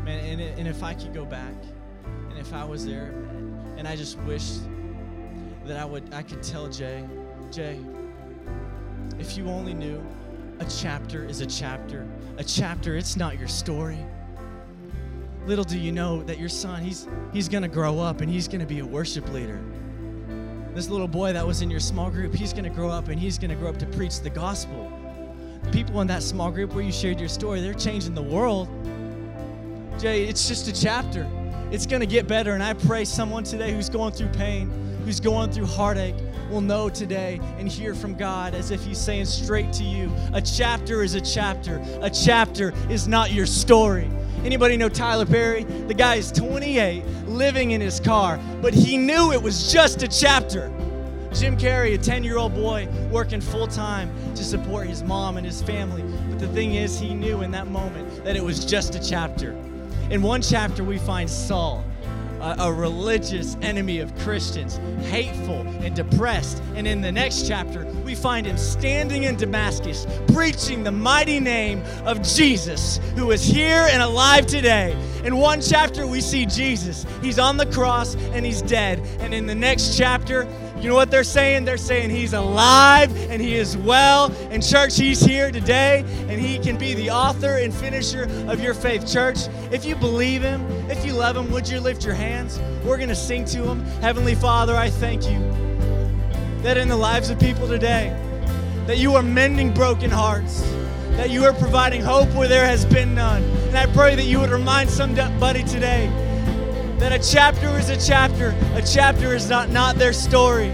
Man, 0.04 0.18
and, 0.18 0.40
and 0.40 0.68
if 0.68 0.82
I 0.82 0.92
could 0.92 1.14
go 1.14 1.24
back, 1.24 1.54
and 2.28 2.38
if 2.38 2.52
I 2.52 2.64
was 2.64 2.84
there, 2.84 3.14
and 3.78 3.88
I 3.88 3.96
just 3.96 4.18
wished 4.20 4.60
that 5.64 5.78
I 5.78 5.84
would, 5.86 6.12
I 6.12 6.22
could 6.22 6.42
tell 6.42 6.68
Jay, 6.68 7.06
Jay, 7.50 7.78
if 9.24 9.38
you 9.38 9.48
only 9.48 9.72
knew, 9.72 10.04
a 10.60 10.66
chapter 10.66 11.24
is 11.24 11.40
a 11.40 11.46
chapter. 11.46 12.06
A 12.36 12.44
chapter, 12.44 12.94
it's 12.94 13.16
not 13.16 13.38
your 13.38 13.48
story. 13.48 13.98
Little 15.46 15.64
do 15.64 15.78
you 15.78 15.92
know 15.92 16.22
that 16.24 16.38
your 16.38 16.50
son, 16.50 16.82
he's 16.82 17.08
he's 17.32 17.48
gonna 17.48 17.68
grow 17.68 17.98
up 17.98 18.20
and 18.20 18.30
he's 18.30 18.48
gonna 18.48 18.66
be 18.66 18.80
a 18.80 18.86
worship 18.86 19.26
leader. 19.32 19.62
This 20.74 20.90
little 20.90 21.08
boy 21.08 21.32
that 21.32 21.46
was 21.46 21.62
in 21.62 21.70
your 21.70 21.80
small 21.80 22.10
group, 22.10 22.34
he's 22.34 22.52
gonna 22.52 22.68
grow 22.68 22.90
up 22.90 23.08
and 23.08 23.18
he's 23.18 23.38
gonna 23.38 23.54
grow 23.54 23.70
up 23.70 23.78
to 23.78 23.86
preach 23.86 24.20
the 24.20 24.28
gospel. 24.28 24.92
The 25.62 25.70
people 25.70 26.02
in 26.02 26.06
that 26.08 26.22
small 26.22 26.50
group 26.50 26.74
where 26.74 26.84
you 26.84 26.92
shared 26.92 27.18
your 27.18 27.30
story, 27.30 27.62
they're 27.62 27.72
changing 27.72 28.14
the 28.14 28.22
world. 28.22 28.68
Jay, 29.98 30.24
it's 30.24 30.46
just 30.46 30.68
a 30.68 30.72
chapter. 30.72 31.26
It's 31.70 31.86
gonna 31.86 32.04
get 32.04 32.28
better, 32.28 32.52
and 32.52 32.62
I 32.62 32.74
pray 32.74 33.06
someone 33.06 33.44
today 33.44 33.72
who's 33.72 33.88
going 33.88 34.12
through 34.12 34.28
pain, 34.28 34.70
who's 35.06 35.18
going 35.18 35.50
through 35.50 35.66
heartache, 35.66 36.16
will 36.48 36.60
know 36.60 36.88
today 36.88 37.40
and 37.58 37.68
hear 37.68 37.94
from 37.94 38.14
God 38.14 38.54
as 38.54 38.70
if 38.70 38.84
He's 38.84 38.98
saying 38.98 39.26
straight 39.26 39.72
to 39.74 39.84
you 39.84 40.10
a 40.32 40.40
chapter 40.40 41.02
is 41.02 41.14
a 41.14 41.20
chapter. 41.20 41.82
A 42.00 42.10
chapter 42.10 42.72
is 42.90 43.06
not 43.06 43.32
your 43.32 43.46
story. 43.46 44.10
Anybody 44.44 44.76
know 44.76 44.88
Tyler 44.88 45.26
Perry? 45.26 45.64
The 45.64 45.94
guy 45.94 46.16
is 46.16 46.30
28, 46.32 47.04
living 47.26 47.70
in 47.70 47.80
his 47.80 48.00
car, 48.00 48.38
but 48.60 48.74
he 48.74 48.98
knew 48.98 49.32
it 49.32 49.42
was 49.42 49.72
just 49.72 50.02
a 50.02 50.08
chapter. 50.08 50.70
Jim 51.32 51.56
Carrey, 51.56 51.94
a 51.94 51.98
10 51.98 52.22
year 52.22 52.36
old 52.36 52.54
boy, 52.54 52.86
working 53.10 53.40
full 53.40 53.66
time 53.66 54.10
to 54.34 54.44
support 54.44 54.86
his 54.86 55.02
mom 55.02 55.36
and 55.36 55.46
his 55.46 55.62
family. 55.62 56.02
But 56.28 56.38
the 56.38 56.48
thing 56.48 56.74
is, 56.74 56.98
he 56.98 57.14
knew 57.14 57.42
in 57.42 57.50
that 57.52 57.66
moment 57.68 58.24
that 58.24 58.36
it 58.36 58.42
was 58.42 58.64
just 58.64 58.94
a 58.94 59.02
chapter. 59.02 59.52
In 60.10 60.22
one 60.22 60.42
chapter, 60.42 60.84
we 60.84 60.98
find 60.98 61.28
Saul, 61.28 61.84
a, 62.44 62.56
a, 62.58 62.72
religious 62.72 63.56
enemy 63.62 64.00
of 64.00 64.14
Christians, 64.18 64.76
hateful 65.06 65.66
and 65.80 65.96
depressed. 65.96 66.62
And 66.74 66.86
in 66.86 67.00
the 67.00 67.10
next 67.10 67.48
chapter, 67.48 67.86
we 68.04 68.14
find 68.14 68.46
him 68.46 68.58
standing 68.58 69.24
in 69.24 69.36
Damascus, 69.36 70.06
preaching 70.28 70.84
the 70.84 70.92
mighty 70.92 71.40
name 71.40 71.82
of 72.04 72.22
Jesus, 72.22 72.98
who 73.16 73.30
is 73.30 73.42
here 73.42 73.88
and 73.90 74.02
alive 74.02 74.46
today. 74.46 74.94
In 75.24 75.38
one 75.38 75.62
chapter, 75.62 76.06
we 76.06 76.20
see 76.20 76.44
Jesus. 76.44 77.06
He's 77.22 77.38
on 77.38 77.56
the 77.56 77.66
cross 77.66 78.14
and 78.14 78.44
he's 78.44 78.60
dead. 78.60 79.00
And 79.20 79.32
in 79.32 79.46
the 79.46 79.54
next 79.54 79.96
chapter, 79.96 80.46
you 80.84 80.90
know 80.90 80.96
what 80.96 81.10
they're 81.10 81.24
saying? 81.24 81.64
They're 81.64 81.78
saying 81.78 82.10
he's 82.10 82.34
alive 82.34 83.10
and 83.30 83.40
he 83.40 83.54
is 83.54 83.74
well. 83.74 84.30
And 84.50 84.62
church, 84.62 84.98
he's 84.98 85.18
here 85.18 85.50
today 85.50 86.04
and 86.28 86.38
he 86.38 86.58
can 86.58 86.76
be 86.76 86.92
the 86.92 87.08
author 87.08 87.56
and 87.56 87.72
finisher 87.72 88.28
of 88.48 88.60
your 88.60 88.74
faith. 88.74 89.10
Church, 89.10 89.48
if 89.72 89.86
you 89.86 89.96
believe 89.96 90.42
him, 90.42 90.60
if 90.90 91.02
you 91.06 91.14
love 91.14 91.38
him, 91.38 91.50
would 91.52 91.66
you 91.66 91.80
lift 91.80 92.04
your 92.04 92.12
hands? 92.12 92.60
We're 92.84 92.98
going 92.98 93.08
to 93.08 93.16
sing 93.16 93.46
to 93.46 93.64
him. 93.64 93.80
Heavenly 94.02 94.34
Father, 94.34 94.76
I 94.76 94.90
thank 94.90 95.24
you 95.24 95.38
that 96.60 96.76
in 96.76 96.88
the 96.88 96.98
lives 96.98 97.30
of 97.30 97.40
people 97.40 97.66
today, 97.66 98.14
that 98.86 98.98
you 98.98 99.14
are 99.14 99.22
mending 99.22 99.72
broken 99.72 100.10
hearts, 100.10 100.60
that 101.12 101.30
you 101.30 101.46
are 101.46 101.54
providing 101.54 102.02
hope 102.02 102.28
where 102.34 102.46
there 102.46 102.66
has 102.66 102.84
been 102.84 103.14
none. 103.14 103.42
And 103.42 103.78
I 103.78 103.86
pray 103.86 104.16
that 104.16 104.26
you 104.26 104.38
would 104.38 104.50
remind 104.50 104.90
somebody 104.90 105.38
buddy, 105.38 105.62
today 105.62 106.23
that 106.98 107.12
a 107.12 107.18
chapter 107.18 107.78
is 107.78 107.88
a 107.90 107.96
chapter. 107.96 108.54
A 108.74 108.82
chapter 108.82 109.34
is 109.34 109.48
not, 109.48 109.70
not 109.70 109.96
their 109.96 110.12
story. 110.12 110.72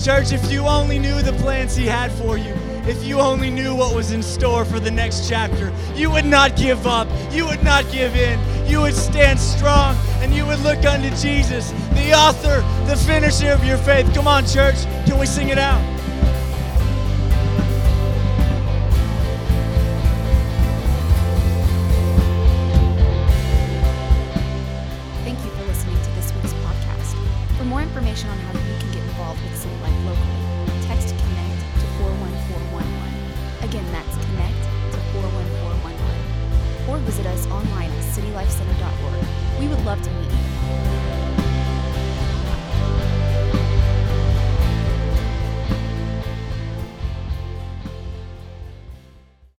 Church, 0.00 0.32
if 0.32 0.50
you 0.50 0.60
only 0.60 0.98
knew 0.98 1.22
the 1.22 1.32
plans 1.34 1.74
He 1.76 1.86
had 1.86 2.12
for 2.12 2.36
you, 2.36 2.54
if 2.86 3.02
you 3.04 3.18
only 3.18 3.50
knew 3.50 3.74
what 3.74 3.94
was 3.94 4.12
in 4.12 4.22
store 4.22 4.64
for 4.64 4.78
the 4.78 4.90
next 4.90 5.28
chapter, 5.28 5.72
you 5.94 6.10
would 6.10 6.26
not 6.26 6.56
give 6.56 6.86
up. 6.86 7.08
You 7.32 7.46
would 7.46 7.64
not 7.64 7.90
give 7.90 8.14
in. 8.14 8.38
You 8.68 8.82
would 8.82 8.94
stand 8.94 9.40
strong 9.40 9.96
and 10.20 10.34
you 10.34 10.44
would 10.46 10.60
look 10.60 10.84
unto 10.84 11.08
Jesus, 11.16 11.70
the 11.92 12.12
author, 12.12 12.60
the 12.86 12.96
finisher 12.96 13.52
of 13.52 13.64
your 13.64 13.78
faith. 13.78 14.12
Come 14.14 14.28
on, 14.28 14.44
church. 14.46 14.84
Can 15.06 15.18
we 15.18 15.26
sing 15.26 15.48
it 15.48 15.58
out? 15.58 15.93